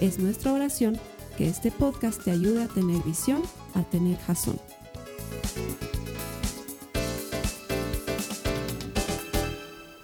[0.00, 1.00] Es nuestra oración
[1.38, 3.42] que este podcast te ayude a tener visión,
[3.74, 4.60] a tener jazón.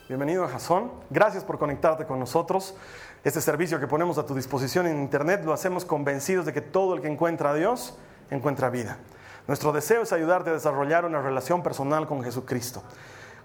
[0.08, 0.90] Bienvenido a Jason.
[1.10, 2.74] Gracias por conectarte con nosotros.
[3.22, 6.94] Este servicio que ponemos a tu disposición en Internet lo hacemos convencidos de que todo
[6.94, 7.94] el que encuentra a Dios
[8.30, 8.96] encuentra vida.
[9.46, 12.82] Nuestro deseo es ayudarte a desarrollar una relación personal con Jesucristo.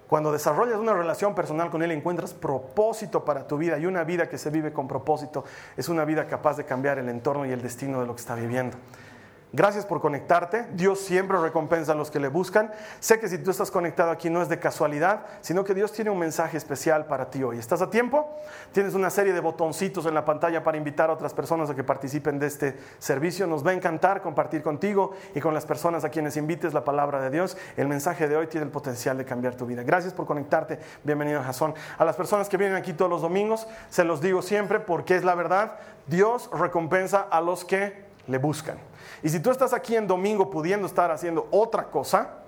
[0.07, 4.29] Cuando desarrollas una relación personal con Él, encuentras propósito para tu vida y una vida
[4.29, 5.43] que se vive con propósito
[5.75, 8.35] es una vida capaz de cambiar el entorno y el destino de lo que está
[8.35, 8.77] viviendo.
[9.53, 10.67] Gracias por conectarte.
[10.73, 12.69] Dios siempre recompensa a los que le buscan.
[12.99, 16.09] Sé que si tú estás conectado aquí no es de casualidad, sino que Dios tiene
[16.09, 17.57] un mensaje especial para ti hoy.
[17.57, 18.29] ¿Estás a tiempo?
[18.73, 21.83] Tienes una serie de botoncitos en la pantalla para invitar a otras personas a que
[21.85, 23.47] participen de este servicio.
[23.47, 27.21] Nos va a encantar compartir contigo y con las personas a quienes invites la palabra
[27.21, 27.57] de Dios.
[27.77, 29.81] El mensaje de hoy tiene el potencial de cambiar tu vida.
[29.83, 30.77] Gracias por conectarte.
[31.05, 31.73] Bienvenido a Jason.
[31.97, 35.23] A las personas que vienen aquí todos los domingos, se los digo siempre porque es
[35.23, 35.77] la verdad.
[36.05, 38.77] Dios recompensa a los que le buscan.
[39.23, 42.39] Y si tú estás aquí en domingo pudiendo estar haciendo otra cosa,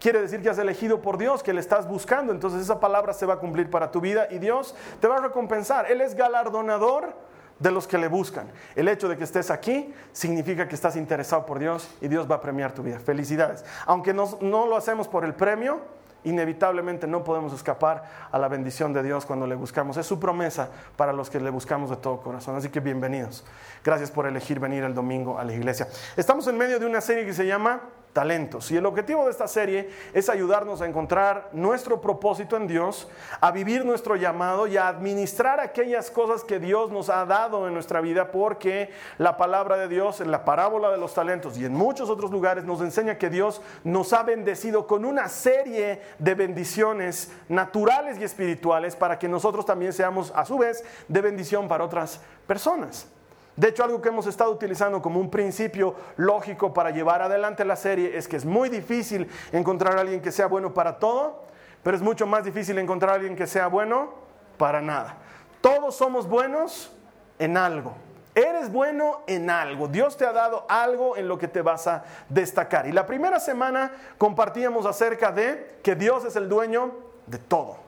[0.00, 2.32] quiere decir que has elegido por Dios, que le estás buscando.
[2.32, 5.20] Entonces esa palabra se va a cumplir para tu vida y Dios te va a
[5.20, 5.90] recompensar.
[5.90, 7.14] Él es galardonador
[7.58, 8.50] de los que le buscan.
[8.74, 12.36] El hecho de que estés aquí significa que estás interesado por Dios y Dios va
[12.36, 12.98] a premiar tu vida.
[12.98, 13.64] Felicidades.
[13.86, 15.80] Aunque no, no lo hacemos por el premio,
[16.26, 19.96] inevitablemente no podemos escapar a la bendición de Dios cuando le buscamos.
[19.96, 22.56] Es su promesa para los que le buscamos de todo corazón.
[22.56, 23.44] Así que bienvenidos.
[23.82, 25.88] Gracias por elegir venir el domingo a la iglesia.
[26.16, 27.80] Estamos en medio de una serie que se llama
[28.16, 28.70] talentos.
[28.70, 33.10] Y el objetivo de esta serie es ayudarnos a encontrar nuestro propósito en Dios,
[33.42, 37.74] a vivir nuestro llamado y a administrar aquellas cosas que Dios nos ha dado en
[37.74, 41.74] nuestra vida, porque la palabra de Dios en la parábola de los talentos y en
[41.74, 47.30] muchos otros lugares nos enseña que Dios nos ha bendecido con una serie de bendiciones
[47.50, 52.22] naturales y espirituales para que nosotros también seamos a su vez de bendición para otras
[52.46, 53.10] personas.
[53.56, 57.76] De hecho, algo que hemos estado utilizando como un principio lógico para llevar adelante la
[57.76, 61.44] serie es que es muy difícil encontrar a alguien que sea bueno para todo,
[61.82, 64.12] pero es mucho más difícil encontrar a alguien que sea bueno
[64.58, 65.16] para nada.
[65.62, 66.92] Todos somos buenos
[67.38, 67.94] en algo.
[68.34, 69.88] Eres bueno en algo.
[69.88, 72.86] Dios te ha dado algo en lo que te vas a destacar.
[72.86, 76.92] Y la primera semana compartíamos acerca de que Dios es el dueño
[77.26, 77.78] de todo.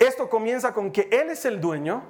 [0.00, 2.02] Esto comienza con que Él es el dueño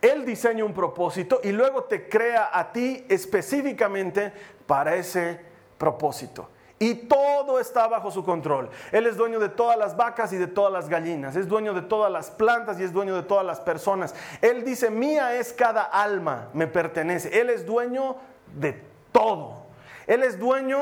[0.00, 4.32] él diseña un propósito y luego te crea a ti específicamente
[4.66, 5.40] para ese
[5.76, 6.48] propósito.
[6.80, 8.70] Y todo está bajo su control.
[8.92, 11.34] Él es dueño de todas las vacas y de todas las gallinas.
[11.34, 14.14] Es dueño de todas las plantas y es dueño de todas las personas.
[14.40, 17.40] Él dice, mía es cada alma, me pertenece.
[17.40, 18.16] Él es dueño
[18.54, 18.80] de
[19.10, 19.64] todo.
[20.06, 20.78] Él es dueño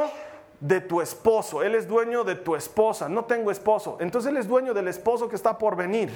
[0.61, 1.63] de tu esposo.
[1.63, 3.09] Él es dueño de tu esposa.
[3.09, 3.97] No tengo esposo.
[3.99, 6.11] Entonces Él es dueño del esposo que está por venir.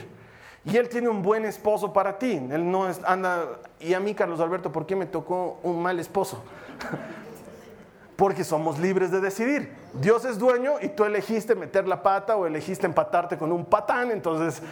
[0.65, 2.32] Y Él tiene un buen esposo para ti.
[2.32, 6.43] Él no anda, y a mí, Carlos Alberto, ¿por qué me tocó un mal esposo?
[8.16, 9.72] Porque somos libres de decidir.
[9.94, 14.10] Dios es dueño y tú elegiste meter la pata o elegiste empatarte con un patán,
[14.10, 14.62] entonces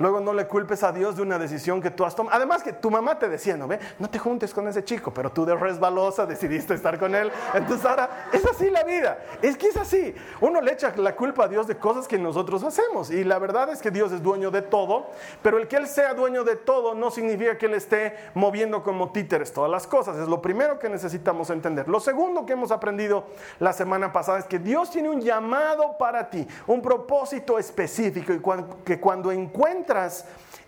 [0.00, 2.34] Luego no le culpes a Dios de una decisión que tú has tomado.
[2.34, 5.30] Además que tu mamá te decía, no ve, no te juntes con ese chico, pero
[5.30, 7.30] tú de resbalosa decidiste estar con él.
[7.52, 9.18] Entonces ahora es así la vida.
[9.42, 10.14] Es que es así.
[10.40, 13.10] Uno le echa la culpa a Dios de cosas que nosotros hacemos.
[13.10, 15.08] Y la verdad es que Dios es dueño de todo,
[15.42, 19.12] pero el que Él sea dueño de todo no significa que Él esté moviendo como
[19.12, 20.16] títeres todas las cosas.
[20.16, 21.88] Es lo primero que necesitamos entender.
[21.88, 23.26] Lo segundo que hemos aprendido
[23.58, 28.40] la semana pasada es que Dios tiene un llamado para ti, un propósito específico y
[28.82, 29.89] que cuando encuentres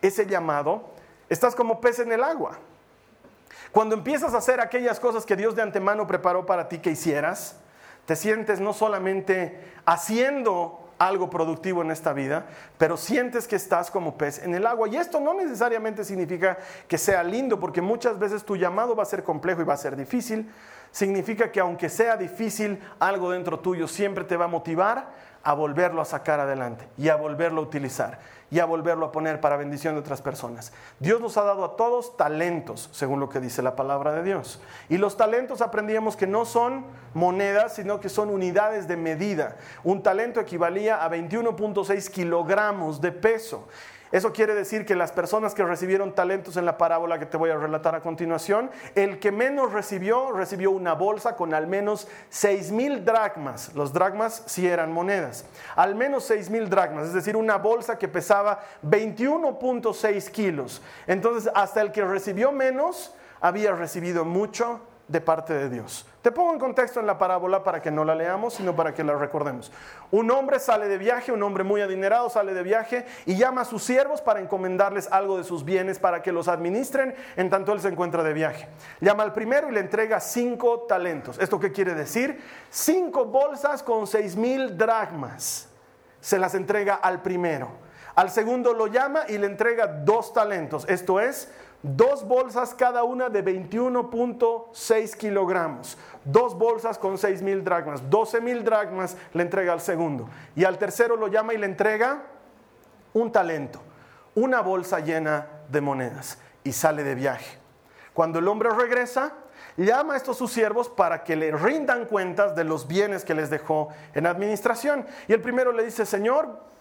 [0.01, 0.91] ese llamado,
[1.29, 2.59] estás como pez en el agua.
[3.71, 7.57] Cuando empiezas a hacer aquellas cosas que Dios de antemano preparó para ti que hicieras,
[8.05, 12.47] te sientes no solamente haciendo algo productivo en esta vida,
[12.79, 14.89] pero sientes que estás como pez en el agua.
[14.89, 19.07] Y esto no necesariamente significa que sea lindo, porque muchas veces tu llamado va a
[19.07, 20.51] ser complejo y va a ser difícil.
[20.91, 26.01] Significa que aunque sea difícil, algo dentro tuyo siempre te va a motivar a volverlo
[26.01, 28.21] a sacar adelante y a volverlo a utilizar
[28.53, 30.75] y a volverlo a poner para bendición de otras personas.
[31.01, 34.61] Dios nos ha dado a todos talentos, según lo que dice la palabra de Dios.
[34.91, 36.85] Y los talentos aprendíamos que no son
[37.15, 39.57] monedas, sino que son unidades de medida.
[39.85, 43.67] Un talento equivalía a 21.6 kilogramos de peso.
[44.13, 47.51] Eso quiere decir que las personas que recibieron talentos en la parábola que te voy
[47.51, 52.73] a relatar a continuación, el que menos recibió, recibió una bolsa con al menos 6
[52.73, 53.75] mil dracmas.
[53.75, 55.47] Los dracmas sí eran monedas.
[55.75, 60.83] Al menos 6 mil dracmas, es decir, una bolsa que pesaba 21.6 kilos.
[61.07, 64.81] Entonces, hasta el que recibió menos, había recibido mucho
[65.13, 66.07] de parte de Dios.
[66.23, 69.05] Te pongo en contexto en la parábola para que no la leamos, sino para que
[69.05, 69.71] la recordemos.
[70.11, 73.65] Un hombre sale de viaje, un hombre muy adinerado sale de viaje y llama a
[73.67, 77.81] sus siervos para encomendarles algo de sus bienes para que los administren en tanto él
[77.81, 78.69] se encuentra de viaje.
[79.01, 81.39] Llama al primero y le entrega cinco talentos.
[81.39, 82.41] ¿Esto qué quiere decir?
[82.71, 85.69] Cinco bolsas con seis mil dracmas.
[86.21, 87.69] Se las entrega al primero.
[88.15, 90.87] Al segundo lo llama y le entrega dos talentos.
[90.89, 91.51] Esto es
[91.83, 98.65] dos bolsas cada una de 21.6 kilogramos, dos bolsas con 6 mil dracmas, 12 mil
[98.65, 100.29] dracmas le entrega al segundo.
[100.55, 102.23] Y al tercero lo llama y le entrega
[103.13, 103.81] un talento,
[104.35, 107.59] una bolsa llena de monedas y sale de viaje.
[108.15, 109.33] Cuando el hombre regresa,
[109.77, 113.51] llama a estos sus siervos para que le rindan cuentas de los bienes que les
[113.51, 115.07] dejó en administración.
[115.29, 116.72] Y el primero le dice, Señor,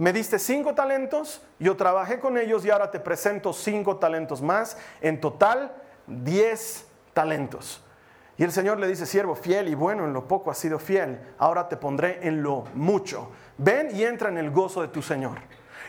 [0.00, 4.78] me diste cinco talentos, yo trabajé con ellos y ahora te presento cinco talentos más,
[5.02, 5.74] en total
[6.06, 7.84] diez talentos.
[8.38, 11.20] Y el Señor le dice, siervo fiel y bueno, en lo poco has sido fiel,
[11.36, 13.30] ahora te pondré en lo mucho.
[13.58, 15.36] Ven y entra en el gozo de tu Señor.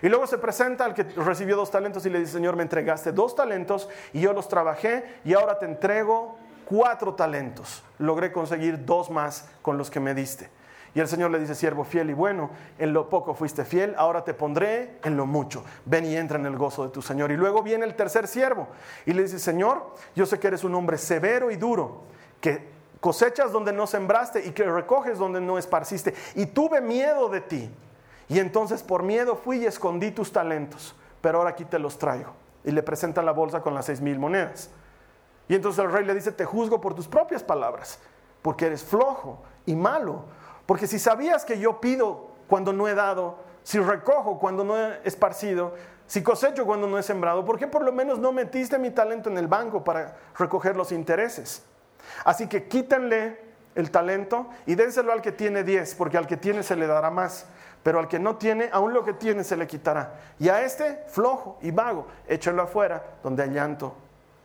[0.02, 3.14] Y luego se presenta al que recibió dos talentos y le dice, Señor, me entregaste
[3.14, 7.82] dos talentos y yo los trabajé y ahora te entrego cuatro talentos.
[7.98, 10.50] Logré conseguir dos más con los que me diste.
[10.94, 14.24] Y el Señor le dice, siervo fiel y bueno, en lo poco fuiste fiel, ahora
[14.26, 15.64] te pondré en lo mucho.
[15.86, 17.32] Ven y entra en el gozo de tu Señor.
[17.32, 18.68] Y luego viene el tercer siervo
[19.06, 22.02] y le dice, Señor, yo sé que eres un hombre severo y duro,
[22.42, 26.14] que cosechas donde no sembraste y que recoges donde no esparciste.
[26.36, 27.70] Y tuve miedo de ti.
[28.28, 32.34] Y entonces por miedo fui y escondí tus talentos, pero ahora aquí te los traigo.
[32.66, 34.70] Y le presenta la bolsa con las seis mil monedas.
[35.48, 38.00] Y entonces el rey le dice, te juzgo por tus propias palabras,
[38.42, 40.24] porque eres flojo y malo
[40.72, 45.02] porque si sabías que yo pido cuando no he dado, si recojo cuando no he
[45.04, 45.76] esparcido,
[46.08, 49.30] si cosecho cuando no he sembrado, ¿por qué por lo menos no metiste mi talento
[49.30, 51.66] en el banco para recoger los intereses?
[52.24, 53.38] Así que quítenle
[53.76, 57.12] el talento y dénselo al que tiene 10, porque al que tiene se le dará
[57.12, 57.48] más,
[57.84, 60.22] pero al que no tiene, aún lo que tiene se le quitará.
[60.40, 63.94] Y a este, flojo y vago, échenlo afuera, donde hay llanto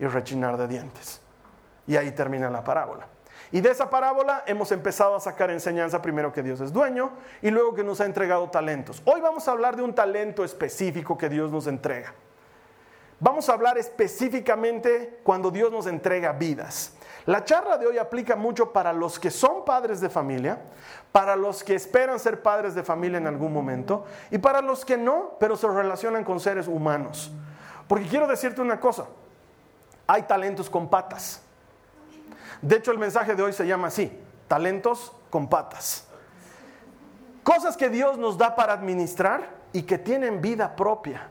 [0.01, 1.21] y rechinar de dientes.
[1.87, 3.07] Y ahí termina la parábola.
[3.53, 7.11] Y de esa parábola hemos empezado a sacar enseñanza primero que Dios es dueño
[7.43, 9.03] y luego que nos ha entregado talentos.
[9.05, 12.13] Hoy vamos a hablar de un talento específico que Dios nos entrega.
[13.19, 16.93] Vamos a hablar específicamente cuando Dios nos entrega vidas.
[17.25, 20.61] La charla de hoy aplica mucho para los que son padres de familia,
[21.13, 24.99] para los que esperan ser padres de familia en algún momento y para los que
[24.99, 27.33] no, pero se relacionan con seres humanos.
[27.89, 29.07] Porque quiero decirte una cosa,
[30.07, 31.43] hay talentos con patas.
[32.63, 34.13] De hecho, el mensaje de hoy se llama así,
[34.49, 36.07] talentos con patas.
[37.43, 41.29] Cosas que Dios nos da para administrar y que tienen vida propia.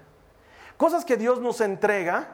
[0.78, 2.28] Cosas que Dios nos entrega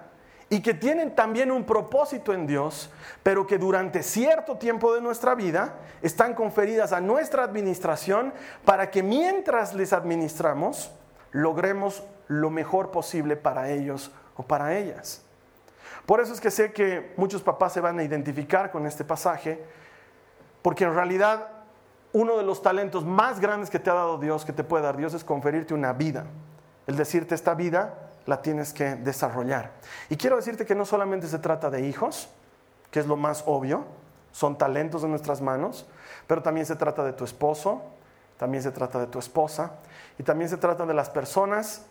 [0.50, 2.90] y que tienen también un propósito en Dios,
[3.24, 8.34] pero que durante cierto tiempo de nuestra vida están conferidas a nuestra administración
[8.66, 10.92] para que mientras les administramos,
[11.32, 15.24] logremos lo mejor posible para ellos o para ellas.
[16.06, 19.64] Por eso es que sé que muchos papás se van a identificar con este pasaje,
[20.62, 21.48] porque en realidad
[22.14, 24.98] uno de los talentos más grandes que te ha dado Dios, que te puede dar
[24.98, 26.26] Dios, es conferirte una vida.
[26.88, 29.72] El decirte esta vida la tienes que desarrollar.
[30.10, 32.30] Y quiero decirte que no solamente se trata de hijos,
[32.92, 33.86] que es lo más obvio,
[34.32, 35.88] son talentos de nuestras manos,
[36.28, 37.82] pero también se trata de tu esposo,
[38.38, 39.74] también se trata de tu esposa,
[40.18, 41.86] y también se trata de las personas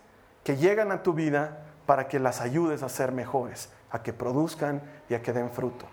[0.45, 4.83] que llegan a tu vida para que las ayudes a ser mejores a que produzcan
[5.09, 5.87] y a que den fruto.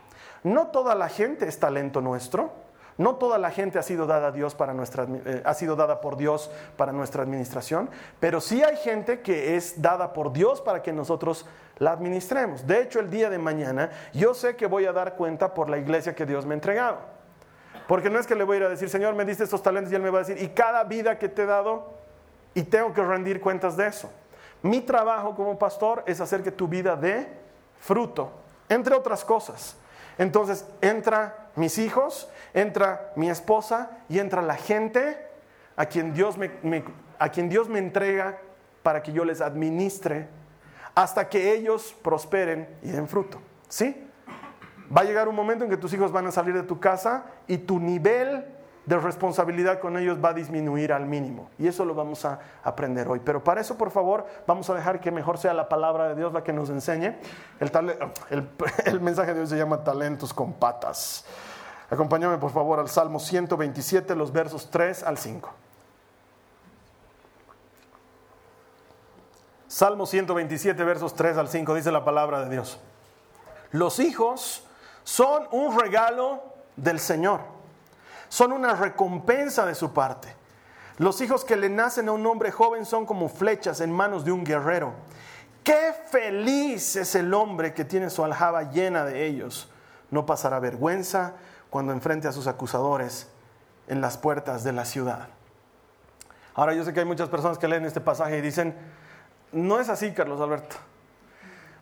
[0.44, 2.52] No toda la gente es talento nuestro,
[2.98, 6.18] no toda la gente ha sido dada, Dios para nuestra, eh, ha sido dada por
[6.18, 7.90] Dios para nuestra administración,
[8.20, 11.46] pero sí hay gente que es dada por Dios para que nosotros
[11.78, 12.66] la administremos.
[12.66, 15.78] De hecho, el día de mañana yo sé que voy a dar cuenta por la
[15.78, 16.98] iglesia que Dios me ha entregado.
[17.88, 19.94] Porque no es que le voy a ir a decir, Señor, me diste estos talentos
[19.94, 21.94] y Él me va a decir, y cada vida que te he dado,
[22.54, 24.12] y tengo que rendir cuentas de eso.
[24.64, 27.28] Mi trabajo como pastor es hacer que tu vida dé
[27.80, 28.32] fruto,
[28.70, 29.78] entre otras cosas.
[30.18, 35.18] Entonces entra mis hijos, entra mi esposa y entra la gente
[35.76, 36.52] a quien Dios me,
[37.20, 38.40] a quien Dios me entrega
[38.84, 40.28] para que yo les administre
[40.96, 43.40] hasta que ellos prosperen y den fruto.
[43.70, 44.08] ¿Sí?
[44.96, 47.26] Va a llegar un momento en que tus hijos van a salir de tu casa
[47.46, 48.46] y tu nivel
[48.88, 51.50] de responsabilidad con ellos va a disminuir al mínimo.
[51.60, 53.20] Y eso lo vamos a aprender hoy.
[53.20, 56.32] Pero para eso, por favor, vamos a dejar que mejor sea la palabra de Dios
[56.32, 57.18] la que nos enseñe.
[57.60, 57.98] El,
[58.86, 61.26] el mensaje de hoy se llama talentos con patas.
[61.90, 65.54] Acompáñame, por favor, al Salmo 127, los versos 3 al 5.
[69.68, 72.80] Salmo 127, versos 3 al 5, dice la palabra de Dios.
[73.72, 74.64] Los hijos
[75.04, 76.42] son un regalo
[76.78, 77.42] del Señor,
[78.30, 80.34] son una recompensa de su parte.
[80.98, 84.32] Los hijos que le nacen a un hombre joven son como flechas en manos de
[84.32, 84.94] un guerrero.
[85.64, 89.70] Qué feliz es el hombre que tiene su aljaba llena de ellos.
[90.10, 91.34] No pasará vergüenza
[91.70, 93.28] cuando enfrente a sus acusadores
[93.88, 95.28] en las puertas de la ciudad.
[96.56, 98.76] Ahora yo sé que hay muchas personas que leen este pasaje y dicen,
[99.52, 100.76] no es así, Carlos Alberto,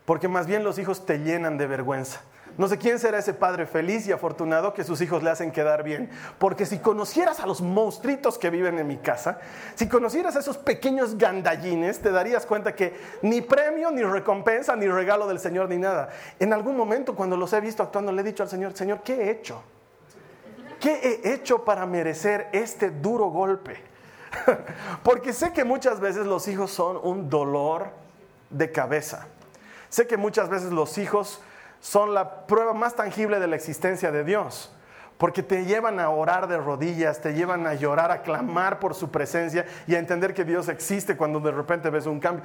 [0.06, 2.22] porque más bien los hijos te llenan de vergüenza.
[2.58, 5.84] No sé quién será ese padre feliz y afortunado que sus hijos le hacen quedar
[5.84, 6.10] bien.
[6.38, 9.40] Porque si conocieras a los monstruitos que viven en mi casa,
[9.76, 14.88] si conocieras a esos pequeños gandallines, te darías cuenta que ni premio, ni recompensa, ni
[14.88, 16.10] regalo del Señor, ni nada.
[16.40, 19.16] En algún momento cuando los he visto actuando, le he dicho al Señor, Señor, ¿qué
[19.16, 19.62] he hecho?
[20.80, 23.82] ¿Qué he hecho para merecer este duro golpe?
[25.04, 27.90] Porque sé que muchas veces los hijos son un dolor
[28.50, 29.28] de cabeza.
[29.90, 31.42] Sé que muchas veces los hijos
[31.80, 34.72] son la prueba más tangible de la existencia de Dios.
[35.18, 39.12] Porque te llevan a orar de rodillas, te llevan a llorar, a clamar por su
[39.12, 42.44] presencia y a entender que Dios existe cuando de repente ves un cambio.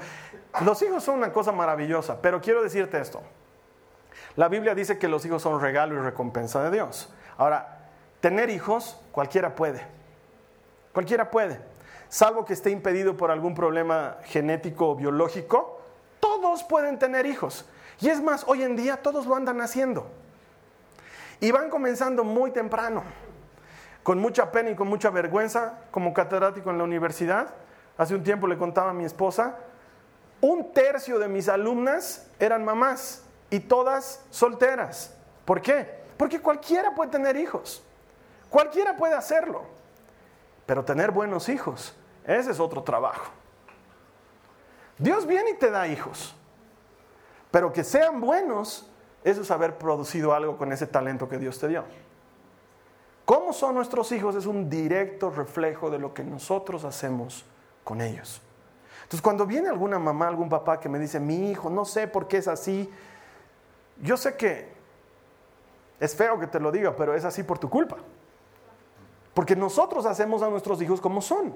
[0.65, 3.21] Los hijos son una cosa maravillosa, pero quiero decirte esto.
[4.37, 7.13] La Biblia dice que los hijos son regalo y recompensa de Dios.
[7.37, 7.89] Ahora,
[8.21, 9.85] tener hijos cualquiera puede.
[10.93, 11.59] Cualquiera puede
[12.11, 15.81] salvo que esté impedido por algún problema genético o biológico,
[16.19, 17.65] todos pueden tener hijos.
[18.01, 20.11] Y es más, hoy en día todos lo andan haciendo.
[21.41, 23.03] Y van comenzando muy temprano,
[24.03, 27.55] con mucha pena y con mucha vergüenza, como catedrático en la universidad.
[27.97, 29.57] Hace un tiempo le contaba a mi esposa,
[30.41, 35.15] un tercio de mis alumnas eran mamás y todas solteras.
[35.45, 36.01] ¿Por qué?
[36.17, 37.83] Porque cualquiera puede tener hijos,
[38.49, 39.63] cualquiera puede hacerlo,
[40.67, 43.27] pero tener buenos hijos ese es otro trabajo.
[44.99, 46.35] Dios viene y te da hijos,
[47.51, 48.87] pero que sean buenos,
[49.25, 51.85] eso es haber producido algo con ese talento que Dios te dio.
[53.25, 54.35] ¿Cómo son nuestros hijos?
[54.35, 57.45] Es un directo reflejo de lo que nosotros hacemos
[57.85, 58.41] con ellos.
[59.03, 62.29] Entonces, cuando viene alguna mamá, algún papá que me dice, mi hijo, no sé por
[62.29, 62.91] qué es así,
[64.03, 64.69] yo sé que
[65.99, 67.97] es feo que te lo diga, pero es así por tu culpa.
[69.35, 71.55] Porque nosotros hacemos a nuestros hijos como son.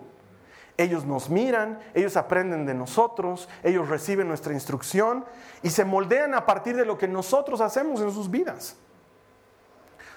[0.77, 5.25] Ellos nos miran, ellos aprenden de nosotros, ellos reciben nuestra instrucción
[5.63, 8.77] y se moldean a partir de lo que nosotros hacemos en sus vidas.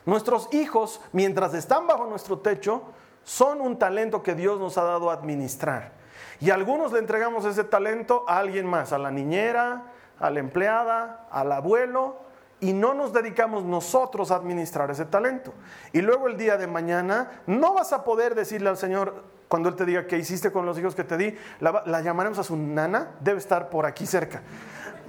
[0.06, 2.82] Nuestros hijos, mientras están bajo nuestro techo,
[3.24, 5.92] son un talento que Dios nos ha dado a administrar.
[6.40, 11.28] Y algunos le entregamos ese talento a alguien más, a la niñera, a la empleada,
[11.30, 12.26] al abuelo,
[12.60, 15.54] y no nos dedicamos nosotros a administrar ese talento.
[15.94, 19.76] Y luego el día de mañana no vas a poder decirle al Señor, cuando Él
[19.76, 23.12] te diga qué hiciste con los hijos que te di, la, llamaremos a su nana,
[23.20, 24.42] debe estar por aquí cerca.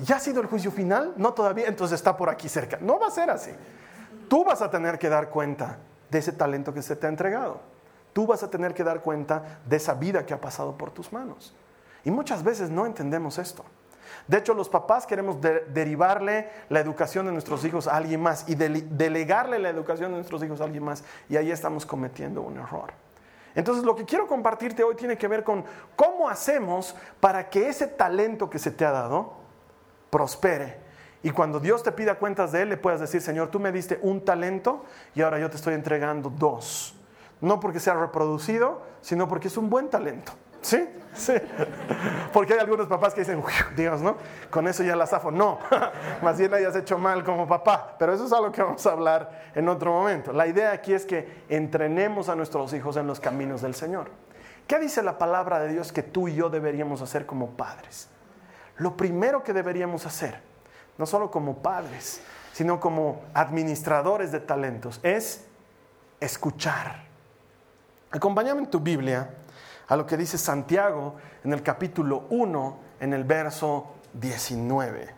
[0.05, 1.15] ¿Ya ha sido el juicio final?
[1.17, 2.79] No todavía, entonces está por aquí cerca.
[2.81, 3.51] No va a ser así.
[4.29, 5.79] Tú vas a tener que dar cuenta
[6.11, 7.61] de ese talento que se te ha entregado.
[8.13, 11.13] Tú vas a tener que dar cuenta de esa vida que ha pasado por tus
[11.13, 11.55] manos.
[12.05, 13.65] Y muchas veces no entendemos esto.
[14.27, 18.55] De hecho, los papás queremos derivarle la educación de nuestros hijos a alguien más y
[18.55, 21.05] delegarle la educación de nuestros hijos a alguien más.
[21.29, 22.93] Y ahí estamos cometiendo un error.
[23.55, 25.65] Entonces lo que quiero compartirte hoy tiene que ver con
[25.97, 29.33] cómo hacemos para que ese talento que se te ha dado
[30.11, 30.79] prospere.
[31.23, 33.99] Y cuando Dios te pida cuentas de él, le puedas decir, Señor, tú me diste
[34.03, 34.85] un talento
[35.15, 36.95] y ahora yo te estoy entregando dos.
[37.41, 40.33] No porque sea reproducido, sino porque es un buen talento.
[40.61, 40.89] ¿Sí?
[41.15, 41.35] Sí.
[42.33, 43.43] Porque hay algunos papás que dicen,
[43.77, 44.17] Dios, ¿no?
[44.51, 45.31] Con eso ya la zafo.
[45.31, 45.59] No,
[46.23, 47.97] más bien hayas hecho mal como papá.
[47.99, 50.33] Pero eso es algo que vamos a hablar en otro momento.
[50.33, 54.11] La idea aquí es que entrenemos a nuestros hijos en los caminos del Señor.
[54.67, 58.09] ¿Qué dice la palabra de Dios que tú y yo deberíamos hacer como padres?
[58.77, 60.41] Lo primero que deberíamos hacer,
[60.99, 62.21] no solo como padres,
[62.53, 65.47] sino como administradores de talentos, es
[66.21, 67.05] escuchar.
[68.11, 69.31] Acompáñame en tu Biblia
[69.89, 75.15] a lo que dice Santiago en el capítulo 1, en el verso 19.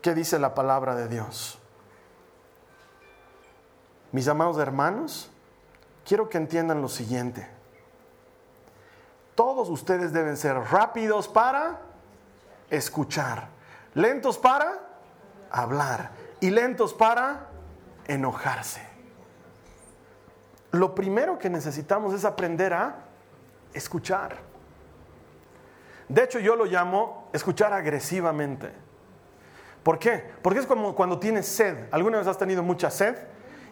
[0.00, 1.58] ¿Qué dice la palabra de Dios?
[4.12, 5.30] Mis amados hermanos,
[6.06, 7.46] quiero que entiendan lo siguiente.
[9.34, 11.78] todos ustedes deben ser rápidos para
[12.70, 13.48] escuchar,
[13.94, 14.80] lentos para
[15.50, 16.10] hablar
[16.40, 17.46] y lentos para
[18.06, 18.82] enojarse.
[20.72, 23.07] Lo primero que necesitamos es aprender a
[23.72, 24.36] escuchar.
[26.08, 28.72] De hecho, yo lo llamo escuchar agresivamente.
[29.82, 30.24] ¿Por qué?
[30.42, 31.86] Porque es como cuando tienes sed.
[31.90, 33.16] ¿Alguna vez has tenido mucha sed?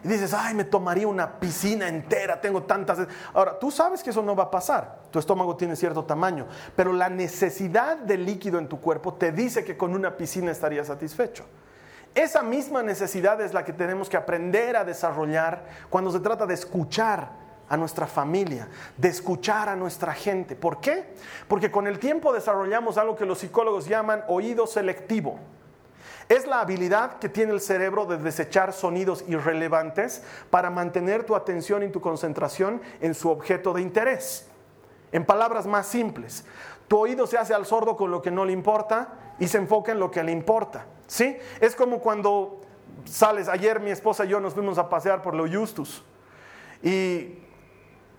[0.03, 2.99] Y dices, ay, me tomaría una piscina entera, tengo tantas...
[2.99, 3.07] sed".
[3.33, 4.99] Ahora, tú sabes que eso no va a pasar.
[5.11, 9.63] Tu estómago tiene cierto tamaño, pero la necesidad de líquido en tu cuerpo te dice
[9.63, 11.45] que con una piscina estarías satisfecho.
[12.13, 16.53] Esa misma necesidad es la que tenemos que aprender a desarrollar cuando se trata de
[16.53, 20.55] escuchar a nuestra familia, de escuchar a nuestra gente.
[20.55, 21.05] ¿Por qué?
[21.47, 25.39] Porque con el tiempo desarrollamos algo que los psicólogos llaman oído selectivo.
[26.29, 31.83] Es la habilidad que tiene el cerebro de desechar sonidos irrelevantes para mantener tu atención
[31.83, 34.47] y tu concentración en su objeto de interés.
[35.13, 36.43] En palabras más simples,
[36.87, 39.93] tu oído se hace al sordo con lo que no le importa y se enfoca
[39.93, 40.85] en lo que le importa.
[41.07, 41.37] ¿Sí?
[41.61, 42.61] Es como cuando
[43.05, 46.03] sales, ayer mi esposa y yo nos fuimos a pasear por Lo Justus
[46.83, 47.39] y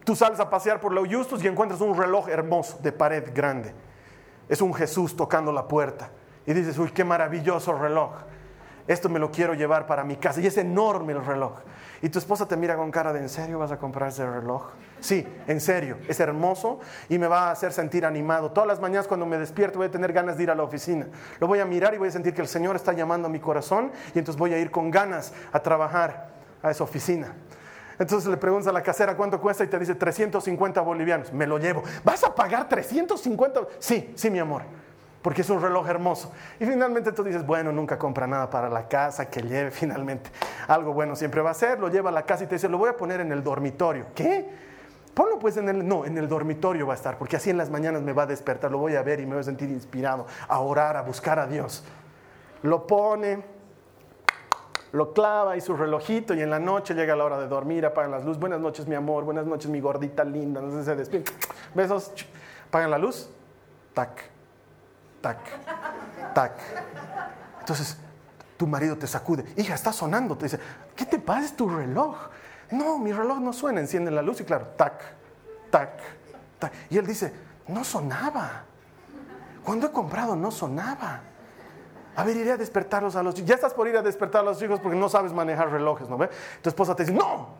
[0.08, 3.74] tú sales a pasear por Lo Justus y encuentras un reloj hermoso de pared grande.
[4.48, 6.08] Es un Jesús tocando la puerta
[6.46, 8.12] y dices, uy, qué maravilloso reloj.
[8.86, 11.58] Esto me lo quiero llevar para mi casa y es enorme el reloj.
[12.00, 14.70] Y tu esposa te mira con cara de, ¿en serio vas a comprar ese reloj?
[14.98, 18.50] Sí, en serio, es hermoso y me va a hacer sentir animado.
[18.50, 21.06] Todas las mañanas cuando me despierto voy a tener ganas de ir a la oficina.
[21.38, 23.40] Lo voy a mirar y voy a sentir que el Señor está llamando a mi
[23.40, 26.30] corazón y entonces voy a ir con ganas a trabajar
[26.62, 27.34] a esa oficina.
[27.98, 31.32] Entonces le preguntas a la casera cuánto cuesta y te dice 350 bolivianos.
[31.32, 31.82] Me lo llevo.
[32.04, 33.60] ¿Vas a pagar 350?
[33.78, 34.62] Sí, sí, mi amor
[35.22, 36.32] porque es un reloj hermoso.
[36.60, 40.30] Y finalmente tú dices, bueno, nunca compra nada para la casa, que lleve finalmente.
[40.66, 42.78] Algo bueno siempre va a ser, lo lleva a la casa y te dice, lo
[42.78, 44.06] voy a poner en el dormitorio.
[44.14, 44.48] ¿Qué?
[45.12, 47.70] Ponlo pues en el, no, en el dormitorio va a estar, porque así en las
[47.70, 50.26] mañanas me va a despertar, lo voy a ver y me voy a sentir inspirado
[50.46, 51.84] a orar, a buscar a Dios.
[52.62, 53.42] Lo pone,
[54.92, 58.10] lo clava y su relojito y en la noche llega la hora de dormir, apagan
[58.10, 58.40] las luces.
[58.40, 61.24] Buenas noches mi amor, buenas noches mi gordita linda, no sé, se despide.
[61.74, 62.12] Besos,
[62.68, 63.28] apagan la luz,
[63.94, 64.22] tac,
[65.20, 65.38] tac,
[66.34, 66.52] tac.
[67.60, 67.98] Entonces
[68.56, 70.58] tu marido te sacude, hija, está sonando, te dice,
[70.96, 71.46] ¿qué te pasa?
[71.46, 72.16] Es tu reloj.
[72.70, 75.00] No, mi reloj no suena, enciende la luz y claro, tac,
[75.70, 76.00] tac,
[76.58, 76.72] tac.
[76.90, 77.32] Y él dice,
[77.68, 78.64] no sonaba.
[79.64, 81.20] Cuando he comprado no sonaba.
[82.18, 83.48] A ver, iré a despertarlos a los chicos.
[83.48, 86.18] Ya estás por ir a despertar a los chicos porque no sabes manejar relojes, ¿no
[86.18, 86.28] ve?
[86.60, 87.50] Tu esposa te dice, no,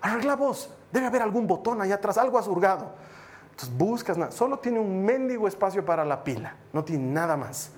[0.00, 0.68] arregla vos.
[0.90, 2.90] Debe haber algún botón ahí atrás, algo has hurgado.
[3.50, 4.32] Entonces buscas nada.
[4.32, 6.56] Solo tiene un mendigo espacio para la pila.
[6.72, 7.70] No tiene nada más.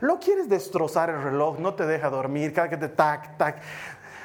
[0.00, 3.60] Lo quieres destrozar el reloj, no te deja dormir, cada que te tac, tac.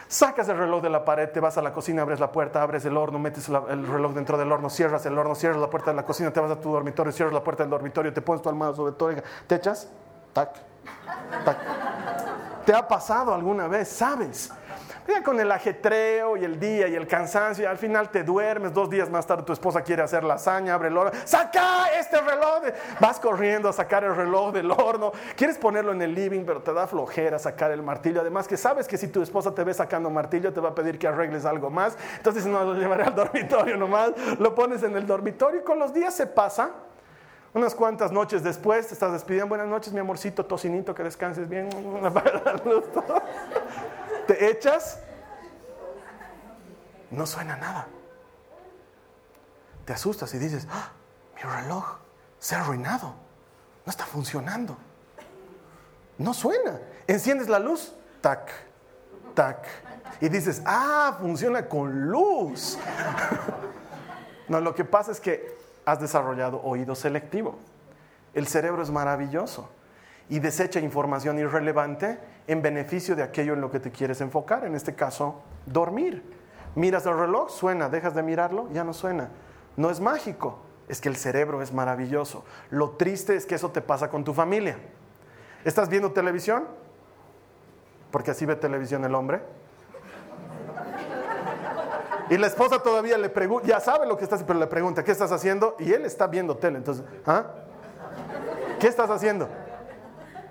[0.08, 2.86] Sacas el reloj de la pared, te vas a la cocina, abres la puerta, abres
[2.86, 5.98] el horno, metes el reloj dentro del horno, cierras el horno, cierras la puerta de
[5.98, 8.48] la cocina, te vas a tu dormitorio, cierras la puerta del dormitorio, te pones tu
[8.48, 9.12] almohada sobre todo,
[9.48, 9.91] te echas,
[10.32, 10.75] tac.
[12.66, 13.88] ¿Te ha pasado alguna vez?
[13.90, 14.52] ¿Sabes?
[15.08, 18.74] Ya con el ajetreo y el día y el cansancio, y al final te duermes,
[18.74, 22.64] dos días más tarde tu esposa quiere hacer lasaña, abre el horno, saca este reloj,
[23.00, 26.74] vas corriendo a sacar el reloj del horno, quieres ponerlo en el living, pero te
[26.74, 30.10] da flojera sacar el martillo, además que sabes que si tu esposa te ve sacando
[30.10, 33.78] martillo te va a pedir que arregles algo más, entonces no lo llevaré al dormitorio
[33.78, 36.72] nomás, lo pones en el dormitorio y con los días se pasa.
[37.56, 39.48] Unas cuantas noches después te estás despidiendo.
[39.48, 41.70] Buenas noches, mi amorcito, tocinito, que descanses bien.
[44.28, 45.00] te echas,
[47.12, 47.88] no suena nada.
[49.86, 50.91] Te asustas y dices, ¡Ah,
[51.38, 51.96] mi reloj
[52.39, 53.15] se ha arruinado,
[53.86, 54.76] no está funcionando.
[56.18, 56.82] No suena.
[57.08, 58.52] Enciendes la luz, tac,
[59.34, 59.65] tac.
[60.20, 62.78] Y dices, ah, funciona con luz.
[64.50, 65.55] no, lo que pasa es que
[65.86, 67.56] has desarrollado oído selectivo.
[68.34, 69.69] El cerebro es maravilloso
[70.30, 74.76] y desecha información irrelevante en beneficio de aquello en lo que te quieres enfocar, en
[74.76, 76.24] este caso, dormir.
[76.76, 79.30] Miras el reloj, suena, dejas de mirarlo, ya no suena.
[79.78, 82.43] No es mágico, es que el cerebro es maravilloso.
[82.69, 84.78] Lo triste es que eso te pasa con tu familia.
[85.63, 86.65] ¿Estás viendo televisión?
[88.12, 89.41] Porque así ve televisión el hombre.
[92.30, 95.12] Y la esposa todavía le pregunta, ya sabe lo que estás, pero le pregunta, ¿qué
[95.12, 95.76] estás haciendo?
[95.80, 96.78] Y él está viendo tele.
[96.78, 97.46] Entonces, ¿ah?
[98.80, 99.48] ¿Qué estás haciendo?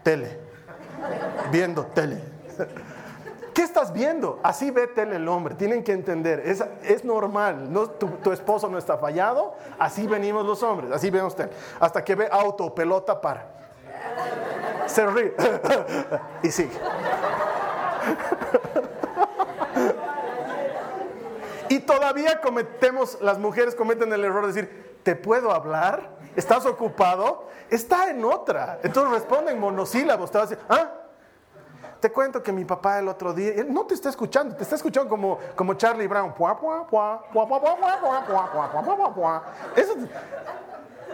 [0.03, 0.39] Tele.
[1.51, 2.23] Viendo tele.
[3.53, 4.41] ¿Qué estás viendo?
[4.43, 5.55] Así ve tele el hombre.
[5.55, 6.43] Tienen que entender.
[6.45, 7.73] Es, es normal.
[7.73, 9.55] No, tu, tu, esposo no está fallado.
[9.79, 10.91] Así venimos los hombres.
[10.91, 11.51] Así vemos tele.
[11.79, 13.47] Hasta que ve auto pelota, para.
[14.87, 15.35] Se ríe.
[16.43, 16.79] y sigue.
[21.75, 26.09] Y todavía cometemos, las mujeres cometen el error de decir, ¿te puedo hablar?
[26.37, 27.49] ¿Estás ocupado?
[27.69, 28.79] Está en otra.
[28.85, 30.31] Entonces responde en monosílabos.
[30.31, 30.93] Te va a decir, ¿ah?
[31.99, 34.77] Te cuento que mi papá el otro día, él no te está escuchando, te está
[34.77, 36.33] escuchando como, como Charlie Brown.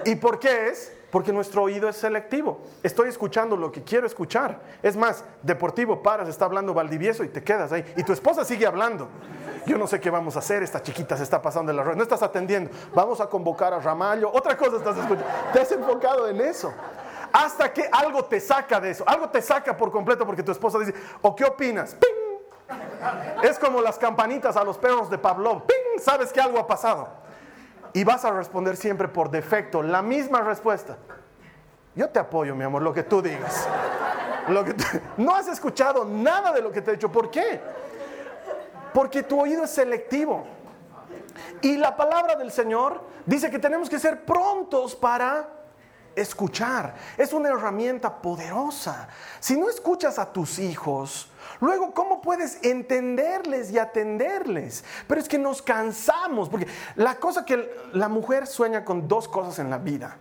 [0.04, 0.92] ¿Y por qué es?
[1.10, 2.60] Porque nuestro oído es selectivo.
[2.82, 4.60] Estoy escuchando lo que quiero escuchar.
[4.82, 7.84] Es más, deportivo, paras, está hablando Valdivieso y te quedas ahí.
[7.96, 9.08] Y tu esposa sigue hablando.
[9.66, 11.96] Yo no sé qué vamos a hacer, esta chiquita se está pasando de la rueda.
[11.96, 12.70] No estás atendiendo.
[12.94, 14.30] Vamos a convocar a Ramallo.
[14.32, 15.26] Otra cosa estás escuchando.
[15.52, 16.72] Te has enfocado en eso
[17.32, 20.78] hasta que algo te saca de eso, algo te saca por completo porque tu esposa
[20.78, 21.94] dice, ¿o qué opinas?
[21.94, 22.68] ¡Ping!
[23.42, 26.00] Es como las campanitas a los perros de Pavlov, ¡ping!
[26.02, 27.19] Sabes que algo ha pasado.
[27.92, 30.96] Y vas a responder siempre por defecto la misma respuesta.
[31.94, 33.68] Yo te apoyo, mi amor, lo que tú digas.
[35.16, 37.10] No has escuchado nada de lo que te he dicho.
[37.10, 37.60] ¿Por qué?
[38.94, 40.46] Porque tu oído es selectivo.
[41.60, 45.48] Y la palabra del Señor dice que tenemos que ser prontos para
[46.16, 46.94] escuchar.
[47.16, 49.08] Es una herramienta poderosa.
[49.40, 54.84] Si no escuchas a tus hijos, luego, ¿cómo puedes entenderles y atenderles?
[55.06, 59.58] Pero es que nos cansamos, porque la cosa que la mujer sueña con dos cosas
[59.58, 60.16] en la vida.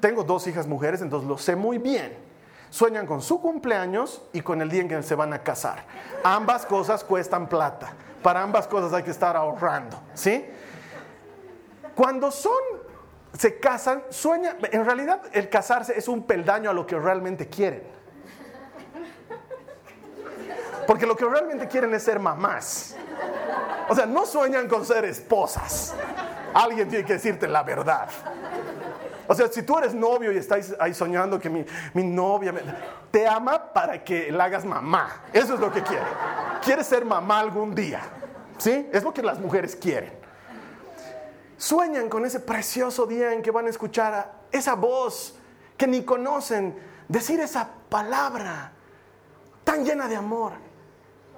[0.00, 2.16] Tengo dos hijas mujeres, entonces lo sé muy bien.
[2.70, 5.84] Sueñan con su cumpleaños y con el día en que se van a casar.
[6.22, 7.94] Ambas cosas cuestan plata.
[8.22, 10.44] Para ambas cosas hay que estar ahorrando, ¿sí?
[11.94, 12.52] Cuando son
[13.38, 17.82] se casan, sueñan, en realidad el casarse es un peldaño a lo que realmente quieren.
[20.86, 22.96] Porque lo que realmente quieren es ser mamás.
[23.88, 25.94] O sea, no sueñan con ser esposas.
[26.54, 28.08] Alguien tiene que decirte la verdad.
[29.28, 31.64] O sea, si tú eres novio y estás ahí soñando que mi,
[32.04, 32.54] novia
[33.10, 35.24] te ama para que la hagas mamá.
[35.32, 36.04] Eso es lo que quiere.
[36.64, 38.00] Quiere ser mamá algún día.
[38.58, 38.88] ¿Sí?
[38.92, 40.25] Es lo que las mujeres quieren.
[41.56, 45.38] Sueñan con ese precioso día en que van a escuchar esa voz
[45.76, 48.72] que ni conocen, decir esa palabra
[49.64, 50.52] tan llena de amor,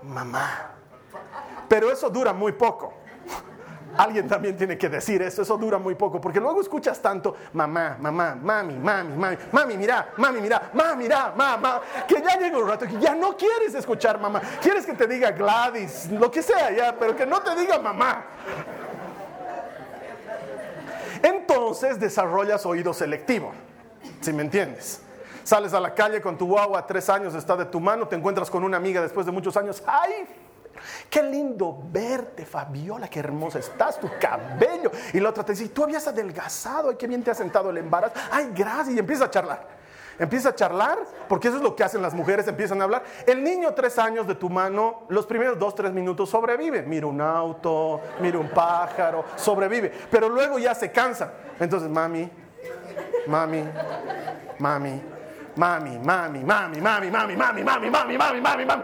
[0.03, 0.73] mamá.
[1.69, 2.95] Pero eso dura muy poco.
[3.97, 7.97] Alguien también tiene que decir eso, eso dura muy poco, porque luego escuchas tanto, mamá,
[7.99, 12.69] mamá, mami, mami, mami, mami, mira, mami, mira, mami, mira, mamá, que ya llega un
[12.69, 16.71] rato que ya no quieres escuchar mamá, quieres que te diga Gladys, lo que sea
[16.71, 18.25] ya, pero que no te diga mamá.
[21.69, 23.53] Entonces desarrollas oído selectivo,
[24.23, 25.03] si me entiendes.
[25.45, 28.49] Sales a la calle con tu guagua, tres años está de tu mano, te encuentras
[28.49, 29.83] con una amiga después de muchos años.
[29.87, 30.27] ¡Ay!
[31.11, 34.91] Qué lindo verte, Fabiola, qué hermosa estás, tu cabello.
[35.13, 37.77] Y la otra te dice, tú habías adelgazado, ay, qué bien te ha sentado el
[37.77, 38.15] embarazo.
[38.31, 38.97] Ay, gracias.
[38.97, 39.78] Y empieza a charlar.
[40.19, 43.05] Empieza a charlar, porque eso es lo que hacen las mujeres, empiezan a hablar.
[43.27, 46.83] El niño, tres años de tu mano, los primeros dos, tres minutos sobrevive.
[46.83, 49.93] Mira un auto, mira un pájaro, sobrevive.
[50.11, 51.33] Pero luego ya se cansa.
[51.61, 52.29] Entonces, mami,
[53.27, 53.65] mami,
[54.59, 55.03] mami,
[55.57, 58.83] mami, mami, mami, mami, mami, mami, mami, mami, mami, mami, mami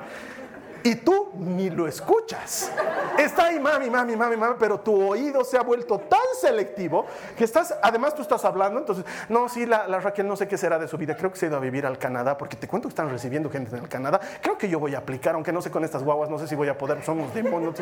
[0.84, 2.70] y tú ni lo escuchas.
[3.18, 7.06] Está ahí, mami, mami, mami, mami, pero tu oído se ha vuelto tan selectivo
[7.38, 10.78] que estás, además tú estás hablando, entonces, no, sí, la, Raquel no sé qué será
[10.78, 12.88] de su vida, creo que se ha ido a vivir al Canadá, porque te cuento
[12.88, 15.62] que están recibiendo gente en el Canadá, creo que yo voy a aplicar, aunque no
[15.62, 17.76] sé con estas guaguas, no sé si voy a poder, somos demonios.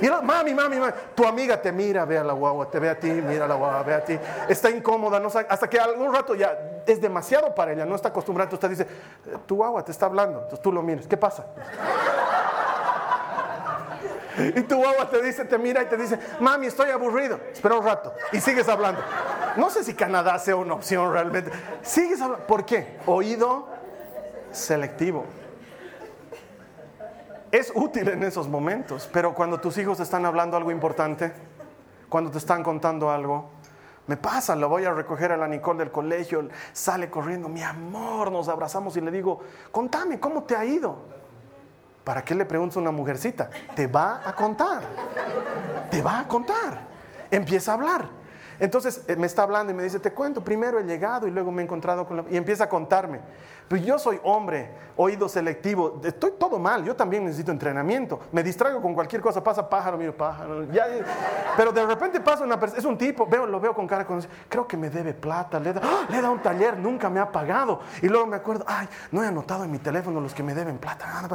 [0.00, 2.96] Y mami, mami, mami, tu amiga te mira, ve a la guagua, te ve a
[2.96, 4.16] ti, mira a la guagua, ve a ti,
[4.48, 8.56] está incómoda, no hasta que algún rato ya es demasiado para ella, no está acostumbrada,
[8.56, 8.86] te dice,
[9.44, 11.46] tu guagua te está hablando, entonces tú lo miras, ¿qué pasa?
[14.56, 17.40] Y tu guagua te dice, te mira y te dice, mami, estoy aburrido.
[17.52, 18.14] Espera un rato.
[18.32, 19.00] Y sigues hablando.
[19.56, 21.50] No sé si Canadá sea una opción realmente.
[21.82, 22.46] Sigues hablando.
[22.46, 22.98] ¿Por qué?
[23.06, 23.68] Oído
[24.50, 25.24] selectivo.
[27.50, 31.32] Es útil en esos momentos, pero cuando tus hijos están hablando algo importante,
[32.08, 33.50] cuando te están contando algo,
[34.08, 38.32] me pasa, lo voy a recoger a la Nicole del colegio, sale corriendo, mi amor,
[38.32, 40.96] nos abrazamos y le digo, contame, ¿cómo te ha ido?
[42.04, 43.48] ¿Para qué le preguntas a una mujercita?
[43.74, 44.82] Te va a contar.
[45.90, 46.86] Te va a contar.
[47.30, 48.24] Empieza a hablar.
[48.60, 51.50] Entonces eh, me está hablando y me dice, te cuento, primero he llegado y luego
[51.50, 52.24] me he encontrado con la...
[52.30, 53.20] Y empieza a contarme.
[53.66, 58.20] Pero yo soy hombre, oído selectivo, estoy todo mal, yo también necesito entrenamiento.
[58.30, 60.66] Me distraigo con cualquier cosa, pasa pájaro, miro pájaro.
[61.56, 64.22] Pero de repente pasa una persona, es un tipo, veo, lo veo con cara con...
[64.48, 66.06] Creo que me debe plata, le da, ¡ah!
[66.10, 67.80] le da un taller, nunca me ha pagado.
[68.02, 70.78] Y luego me acuerdo, ay, no he anotado en mi teléfono los que me deben
[70.78, 71.28] plata.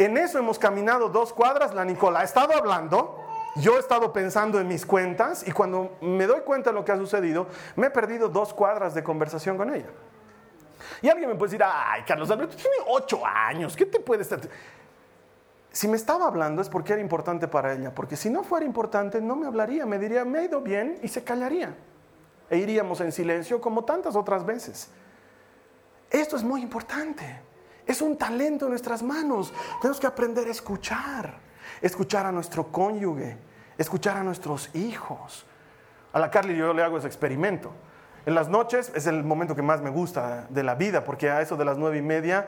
[0.00, 1.74] En eso hemos caminado dos cuadras.
[1.74, 3.18] La Nicola ha estado hablando.
[3.56, 6.92] Yo he estado pensando en mis cuentas y cuando me doy cuenta de lo que
[6.92, 9.90] ha sucedido, me he perdido dos cuadras de conversación con ella.
[11.02, 14.40] Y alguien me puede decir, ay, Carlos Alberto, tiene ocho años, ¿qué te puede estar?
[15.70, 19.20] Si me estaba hablando es porque era importante para ella, porque si no fuera importante
[19.20, 21.74] no me hablaría, me diría, me ha ido bien y se callaría.
[22.48, 24.88] e iríamos en silencio como tantas otras veces.
[26.08, 27.49] Esto es muy importante.
[27.86, 29.52] Es un talento en nuestras manos.
[29.80, 31.38] Tenemos que aprender a escuchar.
[31.80, 33.36] Escuchar a nuestro cónyuge.
[33.78, 35.46] Escuchar a nuestros hijos.
[36.12, 37.72] A la Carly yo le hago ese experimento.
[38.26, 41.40] En las noches es el momento que más me gusta de la vida, porque a
[41.40, 42.46] eso de las nueve y media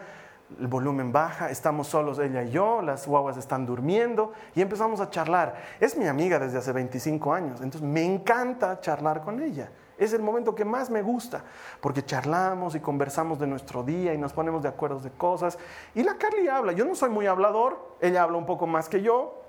[0.60, 5.10] el volumen baja, estamos solos ella y yo, las guaguas están durmiendo y empezamos a
[5.10, 5.54] charlar.
[5.80, 9.70] Es mi amiga desde hace 25 años, entonces me encanta charlar con ella.
[10.02, 11.44] Es el momento que más me gusta,
[11.80, 15.58] porque charlamos y conversamos de nuestro día y nos ponemos de acuerdo de cosas.
[15.94, 19.00] Y la Carly habla, yo no soy muy hablador, ella habla un poco más que
[19.00, 19.42] yo,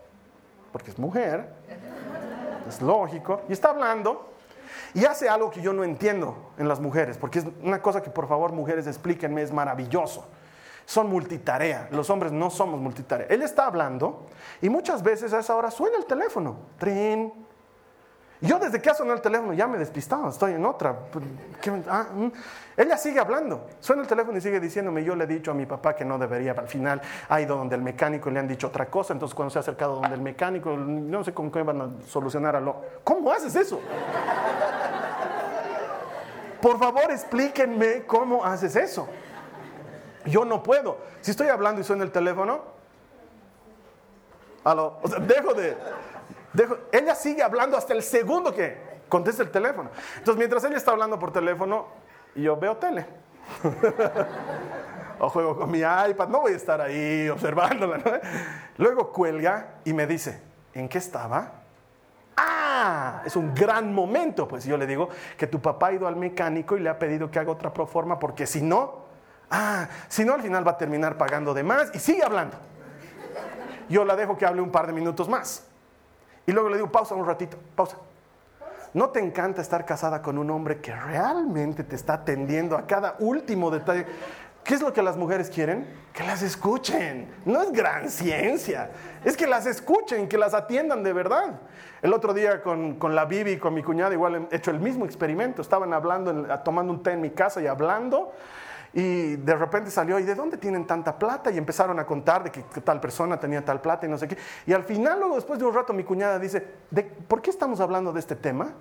[0.72, 1.52] porque es mujer,
[2.68, 4.30] es lógico, y está hablando
[4.94, 8.12] y hace algo que yo no entiendo en las mujeres, porque es una cosa que
[8.12, 10.28] por favor mujeres explíquenme, es maravilloso.
[10.86, 13.26] Son multitarea, los hombres no somos multitarea.
[13.30, 14.28] Él está hablando
[14.62, 16.58] y muchas veces a esa hora suena el teléfono.
[16.78, 17.53] Tren.
[18.44, 20.98] Yo desde que ha sonado el teléfono ya me he despistado, estoy en otra.
[21.88, 22.32] Ah, mm.
[22.76, 25.66] Ella sigue hablando, suena el teléfono y sigue diciéndome, yo le he dicho a mi
[25.66, 28.68] papá que no debería, al final ha ido donde el mecánico y le han dicho
[28.68, 31.80] otra cosa, entonces cuando se ha acercado donde el mecánico, no sé con qué van
[31.80, 32.74] a solucionar a.
[33.06, 33.80] ¿Cómo haces eso?
[36.62, 39.08] Por favor, explíquenme cómo haces eso.
[40.26, 40.98] Yo no puedo.
[41.22, 42.62] Si estoy hablando y suena el teléfono,
[44.66, 45.78] o sea, dejo de...
[46.54, 48.78] Dejo, ella sigue hablando hasta el segundo que
[49.10, 49.90] contesta el teléfono.
[50.18, 51.88] Entonces, mientras ella está hablando por teléfono,
[52.36, 53.06] yo veo tele.
[55.20, 58.22] o juego con mi iPad, no voy a estar ahí observándola.
[58.78, 60.42] Luego cuelga y me dice,
[60.74, 61.52] ¿en qué estaba?
[62.36, 64.48] Ah, es un gran momento.
[64.48, 67.32] Pues yo le digo que tu papá ha ido al mecánico y le ha pedido
[67.32, 69.06] que haga otra proforma porque si no,
[69.50, 72.58] ah, si no al final va a terminar pagando de más y sigue hablando.
[73.90, 75.68] Yo la dejo que hable un par de minutos más.
[76.46, 77.98] Y luego le digo, pausa un ratito, pausa.
[78.94, 83.16] ¿No te encanta estar casada con un hombre que realmente te está atendiendo a cada
[83.20, 84.06] último detalle?
[84.64, 85.86] ¿Qué es lo que las mujeres quieren?
[86.14, 87.28] Que las escuchen.
[87.44, 88.92] No es gran ciencia.
[89.26, 91.60] Es que las escuchen, que las atiendan de verdad.
[92.02, 95.06] El otro día con, la Bibi y con mi cuñada igual he hecho el mismo
[95.06, 95.62] experimento.
[95.62, 98.32] Estaban hablando, tomando un té en mi casa y hablando.
[98.94, 101.50] Y de repente salió, ¿y de dónde tienen tanta plata?
[101.50, 104.38] Y empezaron a contar de que, tal persona tenía tal plata y no sé qué.
[104.68, 107.80] Y al final, luego después de un rato, mi cuñada dice, ¿de, ¿por qué estamos
[107.80, 108.74] hablando de este tema?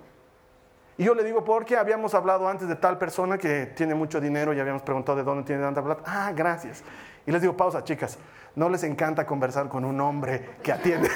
[0.99, 4.53] Y yo le digo, porque habíamos hablado antes de tal persona que tiene mucho dinero
[4.53, 6.03] y habíamos preguntado de dónde tiene tanta plata.
[6.05, 6.83] Ah, gracias.
[7.25, 8.19] Y les digo, pausa, chicas.
[8.55, 11.09] No les encanta conversar con un hombre que atiende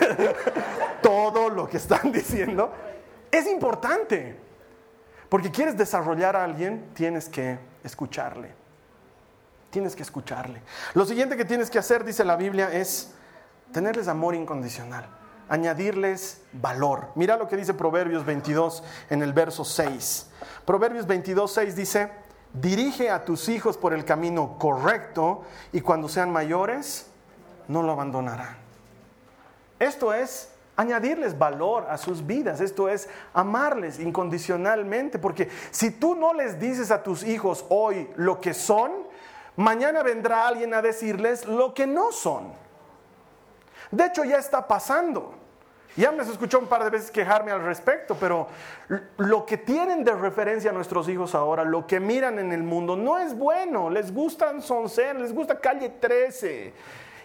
[1.03, 2.71] todo lo que están diciendo.
[3.29, 4.35] Es importante.
[5.29, 8.66] Porque quieres desarrollar a alguien, tienes que escucharle.
[9.77, 10.59] Tienes que escucharle.
[10.95, 13.11] Lo siguiente que tienes que hacer, dice la Biblia, es
[13.71, 15.07] tenerles amor incondicional
[15.49, 17.09] añadirles valor.
[17.13, 20.31] Mira lo que dice Proverbios 22 en el verso 6.
[20.65, 22.11] Proverbios 22, 6 dice,
[22.53, 27.11] dirige a tus hijos por el camino correcto y cuando sean mayores,
[27.67, 28.57] no lo abandonarán.
[29.77, 36.33] Esto es añadirles valor a sus vidas, esto es amarles incondicionalmente, porque si tú no
[36.33, 39.06] les dices a tus hijos hoy lo que son,
[39.57, 42.53] mañana vendrá alguien a decirles lo que no son.
[43.91, 45.33] De hecho, ya está pasando.
[45.97, 48.47] Ya me escuchó un par de veces quejarme al respecto, pero
[49.17, 52.95] lo que tienen de referencia a nuestros hijos ahora, lo que miran en el mundo,
[52.95, 53.89] no es bueno.
[53.89, 56.73] Les gustan Soncer, les gusta Calle 13.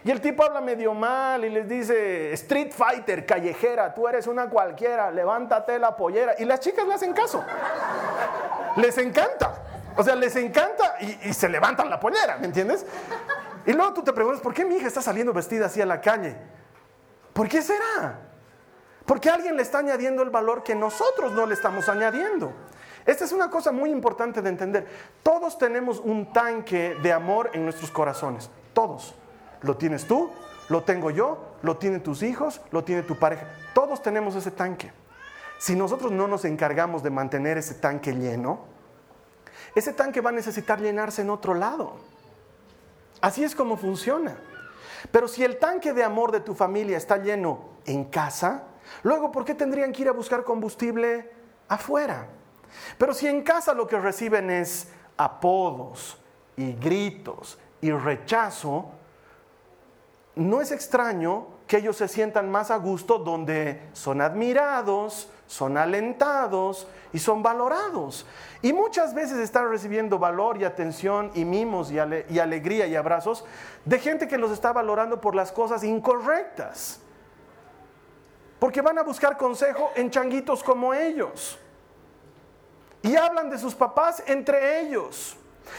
[0.04, 4.48] Y el tipo habla medio mal y les dice, Street Fighter, callejera, tú eres una
[4.48, 6.34] cualquiera, levántate la pollera.
[6.38, 7.44] Y las chicas le hacen caso.
[8.76, 9.71] Les encanta.
[9.96, 12.86] O sea, les encanta y, se levantan la pollera, ¿me entiendes?
[13.66, 16.00] Y luego tú te preguntas, ¿por qué mi hija está saliendo vestida así a la
[16.00, 16.36] calle?
[17.32, 18.20] ¿Por qué será?
[19.06, 22.52] Porque alguien le está añadiendo el valor que nosotros no le estamos añadiendo.
[23.04, 24.86] Esta es una cosa muy importante de entender.
[25.22, 28.48] Todos tenemos un tanque de amor en nuestros corazones.
[28.72, 29.14] Todos.
[29.62, 30.30] Lo tienes tú,
[30.68, 33.46] lo tengo yo, lo tienen tus hijos, lo tiene tu pareja.
[33.74, 34.92] Todos tenemos ese tanque.
[35.58, 38.71] Si nosotros no nos encargamos de mantener ese tanque lleno,
[39.74, 41.96] ese tanque va a necesitar llenarse en otro lado.
[43.20, 44.36] Así es como funciona.
[45.10, 48.64] Pero si el tanque de amor de tu familia está lleno en casa,
[49.02, 51.30] luego ¿por qué tendrían que ir a buscar combustible
[51.68, 52.28] afuera?
[52.98, 56.18] Pero si en casa lo que reciben es apodos
[56.56, 58.90] y gritos y rechazo,
[60.36, 66.86] no es extraño que ellos se sientan más a gusto donde son admirados, son alentados
[67.14, 68.26] y son valorados.
[68.60, 73.46] Y muchas veces están recibiendo valor y atención y mimos y, alegría y abrazos
[73.86, 77.00] de gente que los está valorando por las cosas incorrectas.
[78.58, 81.58] Porque van a buscar consejo en changuitos como ellos.
[83.00, 85.38] Y hablan de sus papás entre ellos.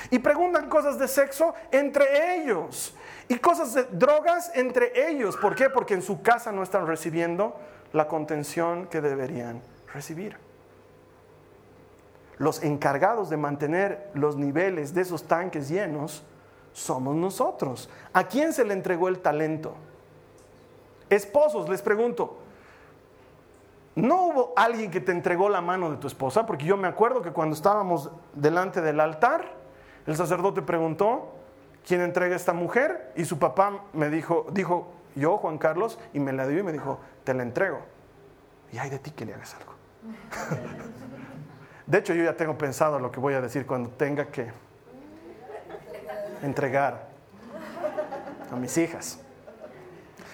[0.10, 2.96] Y preguntan cosas de sexo entre ellos.
[3.28, 5.38] Y cosas de drogas entre ellos.
[5.38, 5.70] ¿Por qué?
[5.70, 7.56] Porque en su casa no están recibiendo
[7.94, 9.62] la contención que deberían
[9.94, 10.38] recibir.
[12.38, 16.24] Los encargados de mantener los niveles de esos tanques llenos
[16.74, 17.90] somos nosotros.
[18.12, 19.76] ¿A quién se le entregó el talento?
[21.10, 22.40] Esposos, les pregunto,
[23.96, 26.46] ¿no hubo alguien que te entregó la mano de tu esposa?
[26.46, 29.54] Porque yo me acuerdo que cuando estábamos delante del altar,
[30.08, 31.34] el sacerdote preguntó,
[31.86, 33.12] ¿quién entrega a esta mujer?
[33.16, 36.72] Y su papá me dijo, dijo, yo, Juan Carlos, y me la dio y me
[36.72, 37.80] dijo, te la entrego.
[38.72, 39.74] Y hay de ti que le hagas algo.
[41.86, 44.52] de hecho, yo ya tengo pensado lo que voy a decir cuando tenga que
[46.42, 47.08] entregar
[48.52, 49.20] a mis hijas.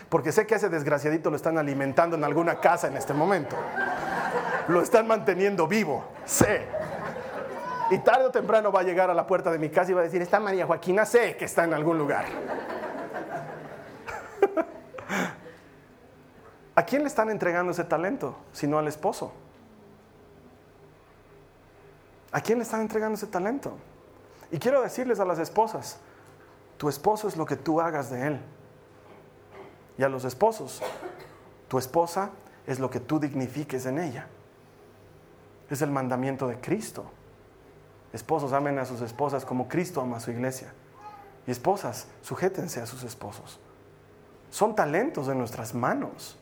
[0.10, 3.56] Porque sé que ese desgraciadito lo están alimentando en alguna casa en este momento.
[4.68, 6.79] Lo están manteniendo vivo, sé.
[7.92, 10.02] Y tarde o temprano va a llegar a la puerta de mi casa y va
[10.02, 12.26] a decir, está María Joaquina, sé que está en algún lugar.
[16.76, 18.36] ¿A quién le están entregando ese talento?
[18.54, 19.34] Si no al esposo.
[22.32, 23.76] ¿A quién le están entregando ese talento?
[24.52, 26.00] Y quiero decirles a las esposas,
[26.78, 28.40] tu esposo es lo que tú hagas de él.
[29.98, 30.82] Y a los esposos,
[31.68, 32.30] tu esposa
[32.68, 34.28] es lo que tú dignifiques en ella.
[35.70, 37.12] Es el mandamiento de Cristo.
[38.12, 40.74] Esposos amen a sus esposas como Cristo ama a su iglesia.
[41.46, 43.60] Y esposas, sujétense a sus esposos.
[44.50, 46.38] Son talentos de nuestras manos.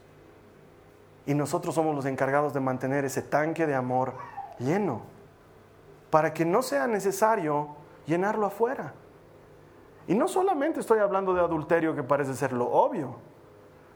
[1.26, 4.14] Y nosotros somos los encargados de mantener ese tanque de amor
[4.60, 5.02] lleno.
[6.10, 7.76] Para que no sea necesario
[8.06, 8.94] llenarlo afuera.
[10.08, 13.18] Y no solamente estoy hablando de adulterio que parece ser lo obvio.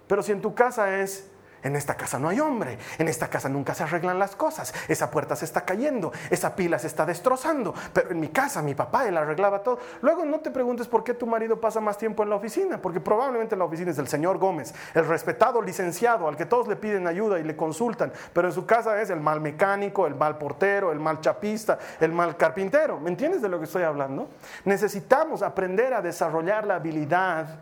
[0.08, 1.31] Pero si en tu casa es
[1.64, 5.12] en esta casa no hay hombre, en esta casa nunca se arreglan las cosas, esa
[5.12, 9.08] puerta se está cayendo, esa pila se está destrozando, pero en mi casa mi papá
[9.08, 9.80] él arreglaba todo.
[10.02, 13.00] Luego no te preguntes por qué tu marido pasa más tiempo en la oficina, porque
[13.00, 17.08] probablemente la oficina es del señor Gómez, el respetado licenciado al que todos le piden
[17.08, 20.92] ayuda y le consultan, pero en su casa es el mal mecánico, el mal portero,
[20.92, 23.00] el mal chapista, el mal carpintero.
[23.00, 24.30] ¿Me entiendes de lo que estoy hablando?
[24.66, 27.60] Necesitamos aprender a desarrollar la habilidad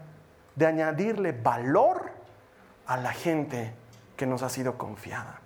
[0.56, 2.12] de añadirle valor
[2.86, 3.79] a la gente
[4.20, 5.40] que nos ha sido confiada.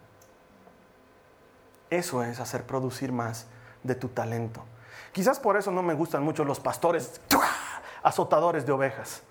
[1.92, 3.46] Eso es hacer producir más
[3.84, 4.66] de tu talento.
[5.12, 7.22] Quizás por eso no me gustan mucho los pastores
[8.02, 9.22] azotadores de ovejas,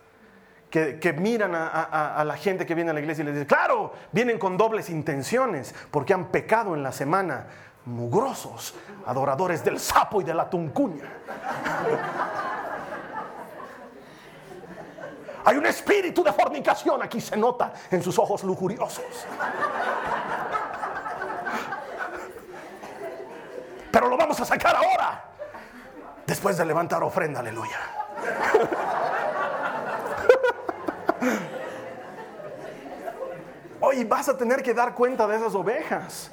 [0.70, 3.92] que, miran a, a, la gente que viene a la iglesia y les dicen, claro,
[4.12, 7.48] vienen con dobles intenciones, porque han pecado en la semana,
[7.84, 11.10] mugrosos, adoradores del sapo y de la tuncuña.
[15.44, 19.26] Hay un espíritu de fornicación aquí, se nota en sus ojos lujuriosos.
[23.90, 25.24] Pero lo vamos a sacar ahora,
[26.26, 27.78] después de levantar ofrenda, aleluya.
[33.80, 36.30] Hoy vas a tener que dar cuenta de esas ovejas.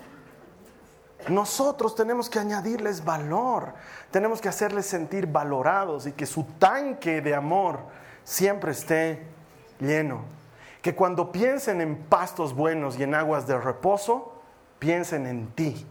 [1.28, 3.74] Nosotros tenemos que añadirles valor,
[4.10, 7.82] tenemos que hacerles sentir valorados y que su tanque de amor
[8.30, 9.24] siempre esté
[9.80, 10.22] lleno.
[10.84, 14.40] Que cuando piensen en pastos buenos y en aguas de reposo,
[14.78, 15.86] piensen en ti.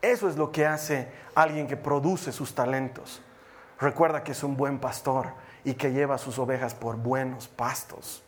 [0.00, 3.22] Eso es lo que hace alguien que produce sus talentos.
[3.78, 5.28] Recuerda que es un buen pastor
[5.64, 8.22] y que lleva sus ovejas por buenos pastos.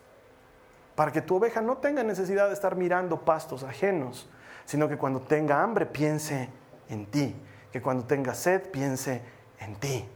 [0.95, 4.29] Para que tu oveja no tenga necesidad de estar mirando pastos ajenos,
[4.65, 6.49] sino que cuando tenga hambre piense
[6.87, 7.35] en ti,
[7.71, 9.21] que cuando tenga sed piense
[9.59, 10.07] en ti.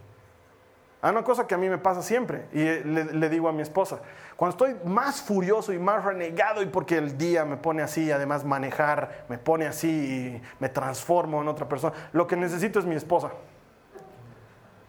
[1.03, 3.51] Hay ah, una cosa que a mí me pasa siempre y eh, le, digo a
[3.51, 4.01] mi esposa,
[4.35, 8.45] cuando estoy más furioso y más renegado y porque el día me pone así, además
[8.45, 12.93] manejar me pone así y me transformo en otra persona, lo que necesito es mi
[12.93, 13.31] esposa.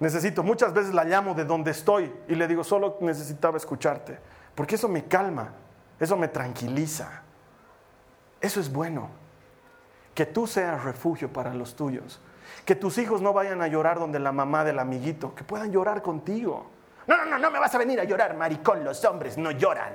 [0.01, 4.18] Necesito, muchas veces la llamo de donde estoy y le digo, solo necesitaba escucharte,
[4.55, 5.55] porque eso me calma,
[5.98, 7.22] eso me tranquiliza,
[8.38, 9.09] eso es bueno,
[10.14, 12.20] que tú seas refugio para los tuyos.
[12.65, 16.03] Que tus hijos no vayan a llorar donde la mamá del amiguito, que puedan llorar
[16.03, 16.67] contigo.
[17.07, 19.93] No, no, no, no me vas a venir a llorar, maricón, los hombres no lloran.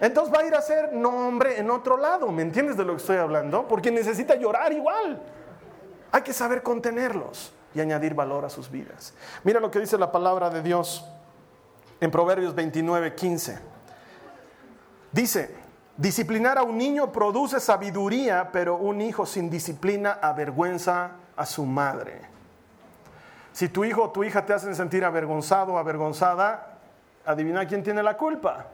[0.00, 2.98] Entonces va a ir a ser nombre en otro lado, ¿me entiendes de lo que
[2.98, 3.68] estoy hablando?
[3.68, 5.22] Porque necesita llorar igual.
[6.10, 9.14] Hay que saber contenerlos y añadir valor a sus vidas.
[9.44, 11.08] Mira lo que dice la palabra de Dios
[12.00, 13.58] en Proverbios 29, 15.
[15.12, 15.54] Dice,
[16.02, 22.22] Disciplinar a un niño produce sabiduría, pero un hijo sin disciplina avergüenza a su madre.
[23.52, 26.80] Si tu hijo o tu hija te hacen sentir avergonzado o avergonzada,
[27.24, 28.66] adivina quién tiene la culpa.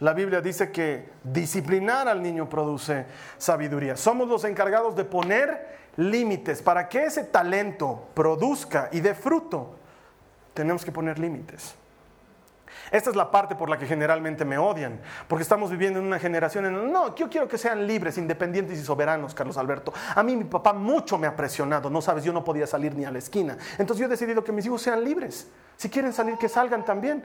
[0.00, 3.04] La Biblia dice que disciplinar al niño produce
[3.36, 3.94] sabiduría.
[3.94, 6.62] Somos los encargados de poner límites.
[6.62, 9.74] Para que ese talento produzca y dé fruto,
[10.54, 11.74] tenemos que poner límites.
[12.90, 16.18] Esta es la parte por la que generalmente me odian, porque estamos viviendo en una
[16.18, 19.92] generación en no, yo quiero que sean libres, independientes y soberanos, Carlos Alberto.
[20.14, 23.04] A mí mi papá mucho me ha presionado, no sabes, yo no podía salir ni
[23.04, 23.56] a la esquina.
[23.78, 25.48] Entonces yo he decidido que mis hijos sean libres.
[25.76, 27.24] Si quieren salir, que salgan también.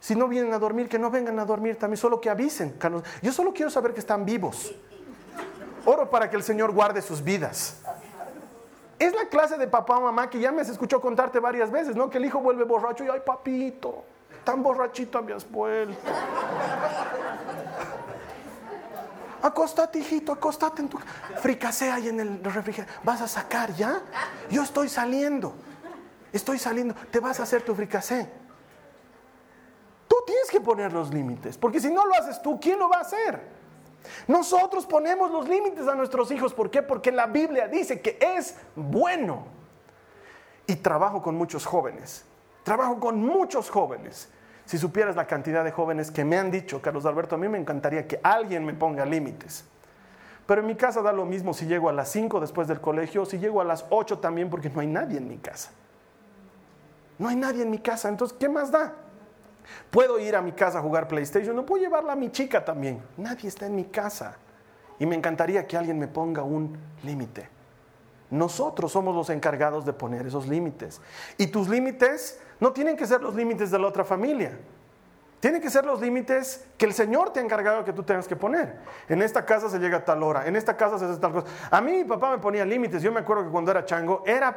[0.00, 2.72] Si no vienen a dormir, que no vengan a dormir también, solo que avisen.
[2.72, 3.04] Carlos.
[3.22, 4.74] Yo solo quiero saber que están vivos.
[5.84, 7.80] Oro para que el Señor guarde sus vidas.
[8.98, 11.96] Es la clase de papá o mamá que ya me has escuchado contarte varias veces,
[11.96, 12.08] ¿no?
[12.08, 14.04] Que el hijo vuelve borracho y, ay, papito,
[14.44, 16.10] tan borrachito habías vuelto.
[19.42, 20.98] Acostate, hijito, acostate en tu...
[21.40, 22.94] Fricasé ahí en el refrigerador.
[23.02, 24.00] ¿Vas a sacar ya?
[24.50, 25.54] Yo estoy saliendo.
[26.32, 26.94] Estoy saliendo.
[27.10, 28.30] Te vas a hacer tu fricasé.
[30.06, 31.58] Tú tienes que poner los límites.
[31.58, 33.40] Porque si no lo haces tú, ¿quién lo va a hacer?
[34.28, 36.54] Nosotros ponemos los límites a nuestros hijos.
[36.54, 36.82] ¿Por qué?
[36.82, 39.46] Porque la Biblia dice que es bueno.
[40.68, 42.24] Y trabajo con muchos jóvenes
[42.62, 44.28] Trabajo con muchos jóvenes.
[44.64, 47.58] Si supieras la cantidad de jóvenes que me han dicho, Carlos Alberto, a mí me
[47.58, 49.64] encantaría que alguien me ponga límites.
[50.46, 53.22] Pero en mi casa da lo mismo si llego a las 5 después del colegio
[53.22, 55.70] o si llego a las 8 también porque no hay nadie en mi casa.
[57.18, 58.94] No hay nadie en mi casa, entonces, ¿qué más da?
[59.90, 63.02] Puedo ir a mi casa a jugar PlayStation, no puedo llevarla a mi chica también.
[63.16, 64.36] Nadie está en mi casa.
[64.98, 67.48] Y me encantaría que alguien me ponga un límite.
[68.30, 71.00] Nosotros somos los encargados de poner esos límites.
[71.36, 74.56] Y tus límites no tienen que ser los límites de la otra familia.
[75.40, 78.36] Tienen que ser los límites que el Señor te ha encargado que tú tengas que
[78.36, 78.76] poner.
[79.08, 81.48] En esta casa se llega a tal hora, en esta casa se hace tal cosa.
[81.72, 83.02] A mí mi papá me ponía límites.
[83.02, 84.56] Yo me acuerdo que cuando era chango era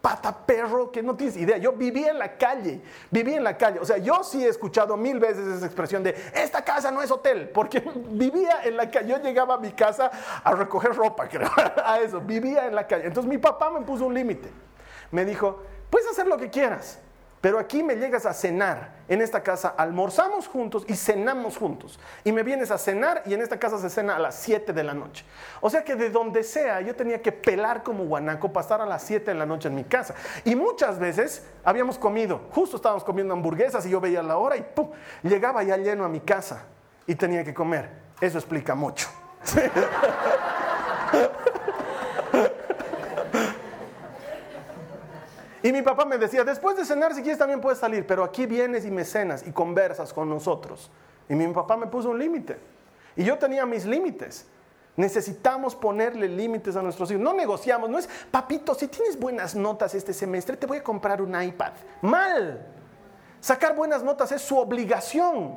[0.00, 1.56] pata perro que no tienes idea.
[1.56, 3.80] Yo vivía en la calle, vivía en la calle.
[3.80, 7.10] O sea, yo sí he escuchado mil veces esa expresión de esta casa no es
[7.10, 7.80] hotel, porque
[8.10, 9.08] vivía en la calle.
[9.08, 10.08] Yo llegaba a mi casa
[10.44, 11.50] a recoger ropa, creo,
[11.84, 12.20] a eso.
[12.20, 13.08] Vivía en la calle.
[13.08, 14.48] Entonces mi papá me puso un límite.
[15.10, 17.00] Me dijo, puedes hacer lo que quieras
[17.40, 19.00] pero aquí me llegas a cenar.
[19.08, 21.98] En esta casa almorzamos juntos y cenamos juntos.
[22.22, 24.84] Y me vienes a cenar y en esta casa se cena a las 7 de
[24.84, 25.24] la noche.
[25.60, 29.02] O sea que de donde sea yo tenía que pelar como guanaco, pasar a las
[29.02, 30.14] 7 de la noche en mi casa.
[30.44, 34.62] Y muchas veces habíamos comido, justo estábamos comiendo hamburguesas y yo veía la hora y
[34.62, 34.90] ¡pum!
[35.22, 36.64] Llegaba ya lleno a mi casa
[37.06, 37.88] y tenía que comer.
[38.20, 39.08] Eso explica mucho.
[45.62, 48.46] Y mi papá me decía, después de cenar, si quieres también puedes salir, pero aquí
[48.46, 50.90] vienes y me cenas y conversas con nosotros.
[51.28, 52.58] Y mi papá me puso un límite.
[53.16, 54.46] Y yo tenía mis límites.
[54.96, 57.22] Necesitamos ponerle límites a nuestros hijos.
[57.22, 61.22] No negociamos, no es, papito, si tienes buenas notas este semestre, te voy a comprar
[61.22, 61.72] un iPad.
[62.02, 62.66] Mal.
[63.40, 65.56] Sacar buenas notas es su obligación.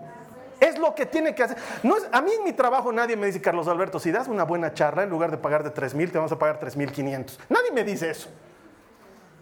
[0.60, 1.58] Es lo que tiene que hacer.
[1.82, 4.44] No es, a mí en mi trabajo nadie me dice, Carlos Alberto, si das una
[4.44, 6.92] buena charla, en lugar de pagar de 3 mil, te vamos a pagar 3 mil
[6.92, 7.40] 500.
[7.50, 8.30] Nadie me dice eso.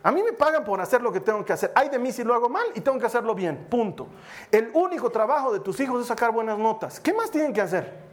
[0.04, 1.72] A mí me pagan por hacer lo que tengo que hacer.
[1.76, 3.68] Hay de mí si lo hago mal y tengo que hacerlo bien.
[3.70, 4.08] Punto.
[4.52, 7.00] El único trabajo de tus hijos es sacar buenas notas.
[7.00, 8.12] ¿Qué más tienen que hacer?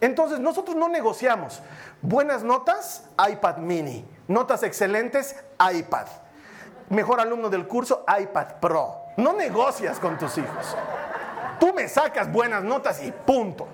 [0.00, 1.60] Entonces nosotros no negociamos.
[2.00, 4.04] Buenas notas, iPad mini.
[4.28, 6.06] Notas excelentes, iPad.
[6.90, 8.94] Mejor alumno del curso, iPad Pro.
[9.16, 10.76] No negocias con tus hijos.
[11.58, 13.66] Tú me sacas buenas notas y punto.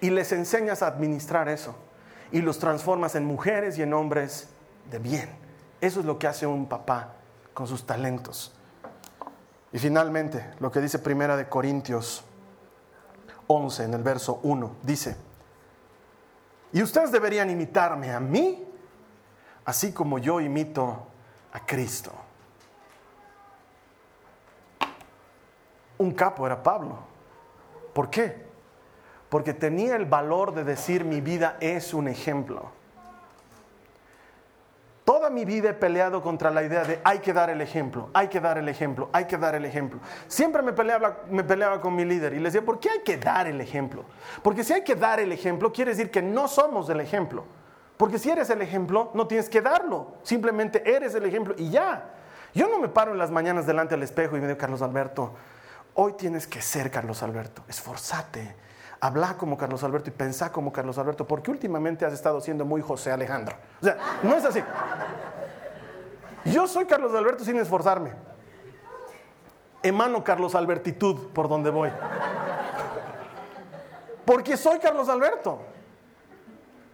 [0.00, 1.76] Y les enseñas a administrar eso.
[2.32, 4.48] Y los transformas en mujeres y en hombres
[4.90, 5.30] de bien.
[5.80, 7.14] Eso es lo que hace un papá
[7.54, 8.52] con sus talentos.
[9.72, 12.24] Y finalmente, lo que dice Primera de Corintios
[13.46, 15.16] 11 en el verso 1, dice,
[16.72, 18.66] y ustedes deberían imitarme a mí,
[19.64, 21.06] así como yo imito
[21.52, 22.12] a Cristo.
[25.98, 26.98] Un capo era Pablo.
[27.92, 28.46] ¿Por qué?
[29.28, 32.70] Porque tenía el valor de decir mi vida es un ejemplo.
[35.04, 38.28] Toda mi vida he peleado contra la idea de hay que dar el ejemplo, hay
[38.28, 39.98] que dar el ejemplo, hay que dar el ejemplo.
[40.28, 43.16] Siempre me peleaba, me peleaba con mi líder y le decía, ¿por qué hay que
[43.16, 44.04] dar el ejemplo?
[44.42, 47.44] Porque si hay que dar el ejemplo, quiere decir que no somos el ejemplo.
[47.96, 50.14] Porque si eres el ejemplo, no tienes que darlo.
[50.22, 52.10] Simplemente eres el ejemplo y ya.
[52.54, 55.34] Yo no me paro en las mañanas delante del espejo y me digo, Carlos Alberto,
[55.94, 58.54] hoy tienes que ser Carlos Alberto, esforzate
[59.02, 62.80] habla como Carlos Alberto y pensá como Carlos Alberto, porque últimamente has estado siendo muy
[62.80, 63.56] José Alejandro.
[63.80, 64.62] O sea, no es así.
[66.44, 68.12] Yo soy Carlos Alberto sin esforzarme.
[69.82, 71.90] Emano Carlos Albertitud por donde voy.
[74.24, 75.58] Porque soy Carlos Alberto.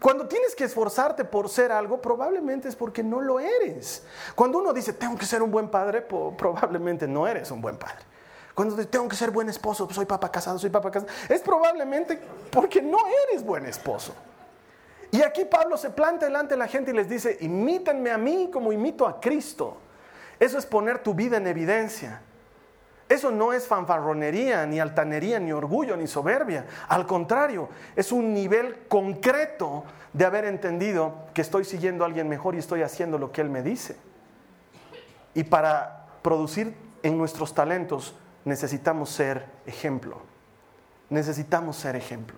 [0.01, 4.07] Cuando tienes que esforzarte por ser algo, probablemente es porque no lo eres.
[4.35, 8.03] Cuando uno dice, tengo que ser un buen padre, probablemente no eres un buen padre.
[8.59, 12.19] Cuando tengo que ser buen esposo, soy papá casado, soy papá casado, es probablemente
[12.51, 12.99] porque no
[13.29, 14.13] eres buen esposo.
[15.13, 18.51] Y aquí Pablo se planta delante de la gente y les dice, imítenme a mí
[18.53, 19.77] como imito a Cristo.
[20.41, 22.21] Eso es poner tu vida en evidencia.
[23.09, 26.67] Eso no es fanfarronería, ni altanería, ni orgullo, ni soberbia.
[26.89, 32.57] Al contrario, es un nivel concreto de haber entendido que estoy siguiendo a alguien mejor
[32.57, 33.95] y estoy haciendo lo que Él me dice.
[35.33, 40.21] Y para producir en nuestros talentos necesitamos ser ejemplo.
[41.11, 42.37] Necesitamos ser ejemplo.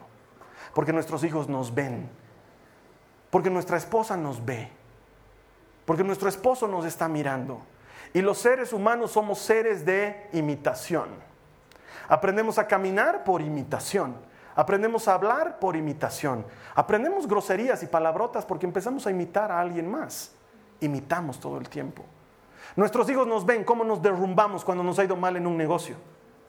[0.75, 2.09] Porque nuestros hijos nos ven.
[3.31, 4.71] Porque nuestra esposa nos ve.
[5.85, 7.63] Porque nuestro esposo nos está mirando.
[8.13, 11.09] Y los seres humanos somos seres de imitación.
[12.09, 14.17] Aprendemos a caminar por imitación.
[14.57, 16.45] Aprendemos a hablar por imitación.
[16.75, 20.33] Aprendemos groserías y palabrotas porque empezamos a imitar a alguien más.
[20.81, 22.05] Imitamos todo el tiempo.
[22.77, 25.97] Nuestros hijos nos ven cómo nos derrumbamos cuando nos ha ido mal en un negocio.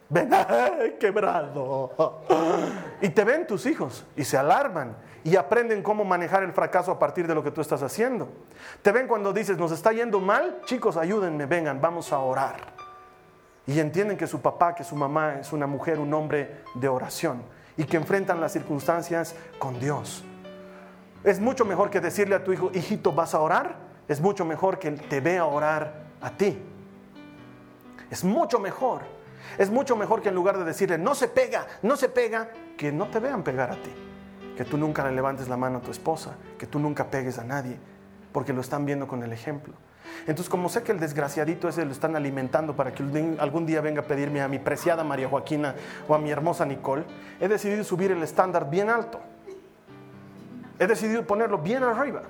[0.09, 0.29] Ven,
[0.99, 2.25] quebrado.
[3.01, 6.99] Y te ven tus hijos y se alarman y aprenden cómo manejar el fracaso a
[6.99, 8.27] partir de lo que tú estás haciendo.
[8.81, 12.73] Te ven cuando dices, nos está yendo mal, chicos, ayúdenme, vengan, vamos a orar.
[13.65, 17.43] Y entienden que su papá, que su mamá es una mujer, un hombre de oración
[17.77, 20.25] y que enfrentan las circunstancias con Dios.
[21.23, 23.75] Es mucho mejor que decirle a tu hijo, hijito, ¿vas a orar?
[24.07, 26.57] Es mucho mejor que te vea orar a ti.
[28.09, 29.01] Es mucho mejor.
[29.57, 32.91] Es mucho mejor que en lugar de decirle, no se pega, no se pega, que
[32.91, 33.91] no te vean pegar a ti
[34.55, 37.43] que tú nunca le levantes la mano a tu esposa, que tú nunca pegues a
[37.43, 37.77] nadie,
[38.31, 39.73] porque lo están viendo con el ejemplo.
[40.27, 43.01] Entonces, como sé que el desgraciadito ese lo están alimentando para que
[43.39, 45.73] algún día venga a pedirme a mi preciada María Joaquina
[46.07, 47.05] o a mi hermosa Nicole,
[47.39, 49.19] he decidido subir el estándar bien alto.
[50.77, 52.23] He decidido ponerlo bien arriba.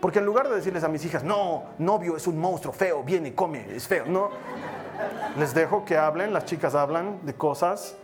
[0.00, 3.34] Porque en lugar de decirles a mis hijas, no, novio es un monstruo feo, viene,
[3.34, 4.30] come, es feo, no.
[5.38, 7.96] Les dejo que hablen, las chicas hablan de cosas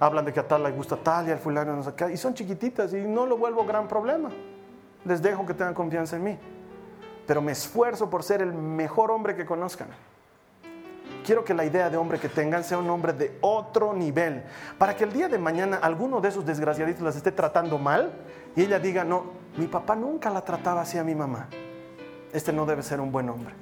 [0.00, 2.16] hablan de que a tal le gusta tal y al fulano no sé qué, y
[2.16, 4.30] son chiquititas y no lo vuelvo gran problema.
[5.04, 6.38] Les dejo que tengan confianza en mí.
[7.26, 9.88] Pero me esfuerzo por ser el mejor hombre que conozcan.
[11.24, 14.42] Quiero que la idea de hombre que tengan sea un hombre de otro nivel,
[14.78, 18.10] para que el día de mañana alguno de esos desgraciaditos las esté tratando mal
[18.56, 19.24] y ella diga, no,
[19.56, 21.48] mi papá nunca la trataba así a mi mamá.
[22.32, 23.54] Este no debe ser un buen hombre.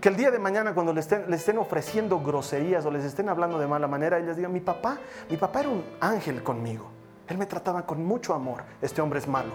[0.00, 3.66] Que el día de mañana cuando le estén, ofreciendo groserías o les estén hablando de
[3.66, 4.98] mala manera, ellas digan, mi papá,
[5.30, 6.90] mi papá era un ángel conmigo.
[7.28, 8.62] Él me trataba con mucho amor.
[8.82, 9.52] Este hombre es malo.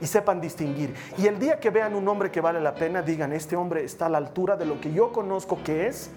[0.00, 0.94] Y sepan distinguir.
[1.18, 4.06] Y el día que vean un hombre que vale la pena, digan, este hombre está
[4.06, 6.10] a la altura de lo que yo conozco que es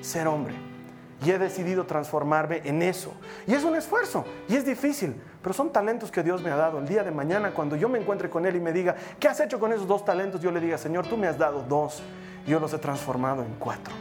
[0.00, 0.54] ser hombre.
[1.24, 3.12] Y he decidido transformarme en eso.
[3.46, 6.78] Y es un esfuerzo, y es difícil, pero son talentos que Dios me ha dado.
[6.78, 9.40] El día de mañana, cuando yo me encuentre con Él y me diga, ¿qué has
[9.40, 10.40] hecho con esos dos talentos?
[10.40, 12.02] Yo le diga, Señor, tú me has dado dos
[12.46, 13.94] yo los he transformado en cuatro.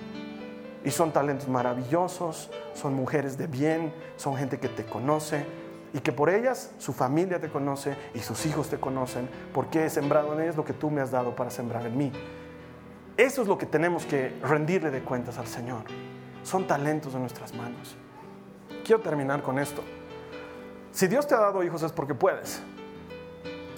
[0.84, 5.46] Y son talentos maravillosos, son mujeres de bien, son gente que te conoce
[5.94, 9.90] y que por ellas su familia te conoce y sus hijos te conocen porque he
[9.90, 12.12] sembrado en ellas lo que tú me has dado para sembrar en mí.
[13.18, 15.84] Eso es lo que tenemos que rendirle de cuentas al Señor.
[16.44, 17.98] Son talentos de nuestras manos.
[18.86, 19.84] Quiero terminar con esto.
[20.92, 22.62] Si Dios te ha dado hijos es porque puedes.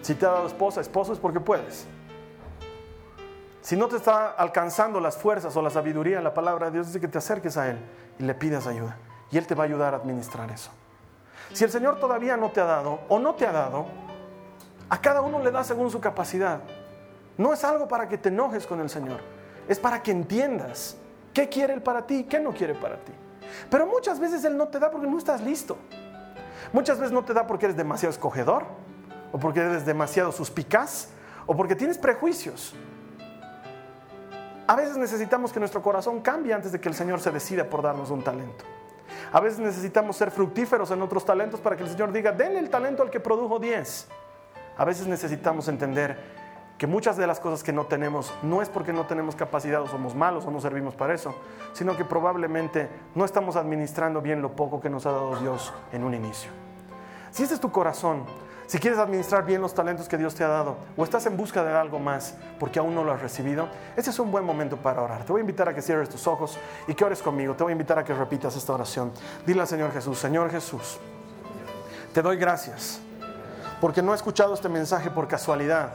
[0.01, 1.86] Si te ha dado esposa, esposo es porque puedes.
[3.62, 6.99] Si no te está alcanzando las fuerzas o la sabiduría, la palabra de Dios dice
[6.99, 7.80] que te acerques a Él
[8.18, 8.97] y le pidas ayuda.
[9.30, 10.72] Y Él te va a ayudar a administrar eso.
[11.53, 13.86] Si el Señor todavía no te ha dado o no te ha dado,
[14.89, 16.62] a cada uno le da según su capacidad.
[17.38, 19.22] No es algo para que te enojes con el Señor,
[19.68, 20.97] es para que entiendas
[21.34, 23.14] qué quiere Él para ti qué no quiere para ti.
[23.70, 25.78] Pero muchas veces Él no te da porque no estás listo.
[26.74, 28.66] Muchas veces no te da porque eres demasiado escogedor,
[29.32, 31.10] o porque eres demasiado suspicaz,
[31.46, 32.74] o porque tienes prejuicios.
[34.68, 37.82] A veces necesitamos que nuestro corazón cambie antes de que el Señor se decida por
[37.82, 38.64] darnos un talento.
[39.34, 42.70] A veces necesitamos ser fructíferos en otros talentos para que el Señor diga, denle el
[42.70, 44.08] talento al que produjo 10.
[44.78, 46.41] A veces necesitamos entender
[46.82, 49.88] que muchas de las cosas que no tenemos no es porque no tenemos capacidad o
[49.88, 51.36] somos malos o no servimos para eso,
[51.74, 56.04] sino que probablemente no estamos administrando bien lo poco que nos ha dado Dios en
[56.04, 56.50] un inicio.
[57.30, 58.24] Si ese es tu corazón,
[58.66, 61.64] si quieres administrar bien los talentos que Dios te ha dado o estás en busca
[61.64, 65.04] de algo más porque aún no lo has recibido, este es un buen momento para
[65.04, 65.24] orar.
[65.24, 66.58] Te voy a invitar a que cierres tus ojos
[66.88, 67.54] y que ores conmigo.
[67.54, 69.12] Te voy a invitar a que repitas esta oración.
[69.46, 70.98] Dile al Señor Jesús, Señor Jesús,
[72.12, 73.02] te doy gracias
[73.82, 75.90] porque no he escuchado este mensaje por casualidad,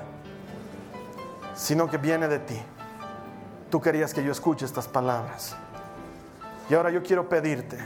[1.57, 2.62] sino que viene de ti.
[3.70, 5.57] Tú querías que yo escuche estas palabras.
[6.68, 7.78] Y ahora yo quiero pedirte,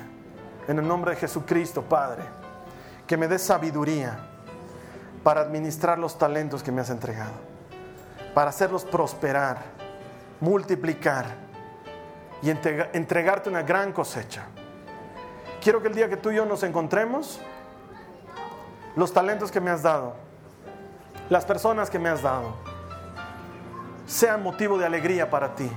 [0.69, 2.23] en el nombre de Jesucristo, Padre,
[3.07, 4.19] que me des sabiduría
[5.23, 7.33] para administrar los talentos que me has entregado,
[8.35, 9.63] para hacerlos prosperar,
[10.41, 11.27] multiplicar
[12.43, 14.45] y entregarte una gran cosecha.
[15.63, 17.41] Quiero que el día que tú y yo nos encontremos,
[18.97, 20.15] los talentos que me has dado,
[21.29, 22.55] las personas que me has dado,
[24.11, 25.71] sean motivo de alegría para ti,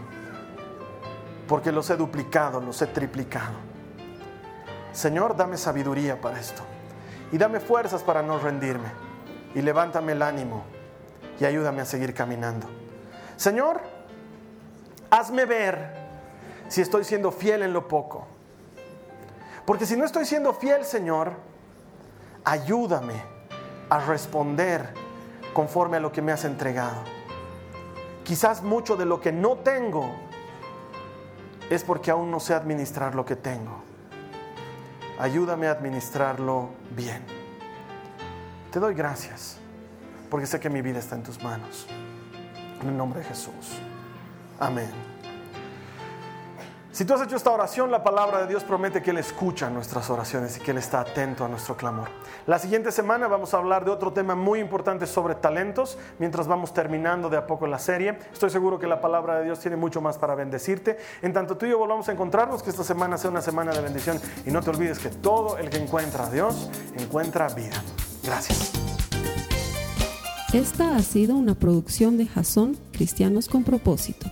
[1.47, 3.53] porque los he duplicado, los he triplicado.
[4.91, 6.63] Señor, dame sabiduría para esto
[7.31, 8.89] y dame fuerzas para no rendirme
[9.53, 10.63] y levántame el ánimo
[11.39, 12.67] y ayúdame a seguir caminando.
[13.35, 13.81] Señor,
[15.11, 15.93] hazme ver
[16.69, 18.25] si estoy siendo fiel en lo poco.
[19.63, 21.33] Porque si no estoy siendo fiel, Señor,
[22.43, 23.21] ayúdame
[23.89, 24.91] a responder
[25.53, 27.22] conforme a lo que me has entregado.
[28.23, 30.09] Quizás mucho de lo que no tengo
[31.69, 33.81] es porque aún no sé administrar lo que tengo.
[35.19, 37.23] Ayúdame a administrarlo bien.
[38.71, 39.57] Te doy gracias
[40.29, 41.85] porque sé que mi vida está en tus manos.
[42.81, 43.79] En el nombre de Jesús.
[44.59, 44.91] Amén.
[46.93, 50.11] Si tú has hecho esta oración, la palabra de Dios promete que Él escucha nuestras
[50.11, 52.09] oraciones y que Él está atento a nuestro clamor.
[52.45, 56.71] La siguiente semana vamos a hablar de otro tema muy importante sobre talentos, mientras vamos
[56.71, 58.19] terminando de a poco la serie.
[58.31, 60.99] Estoy seguro que la palabra de Dios tiene mucho más para bendecirte.
[61.23, 63.81] En tanto tú y yo volvamos a encontrarnos, que esta semana sea una semana de
[63.81, 64.21] bendición.
[64.45, 66.69] Y no te olvides que todo el que encuentra a Dios
[66.99, 67.83] encuentra vida.
[68.23, 68.71] Gracias.
[70.53, 74.31] Esta ha sido una producción de Jason Cristianos con propósito.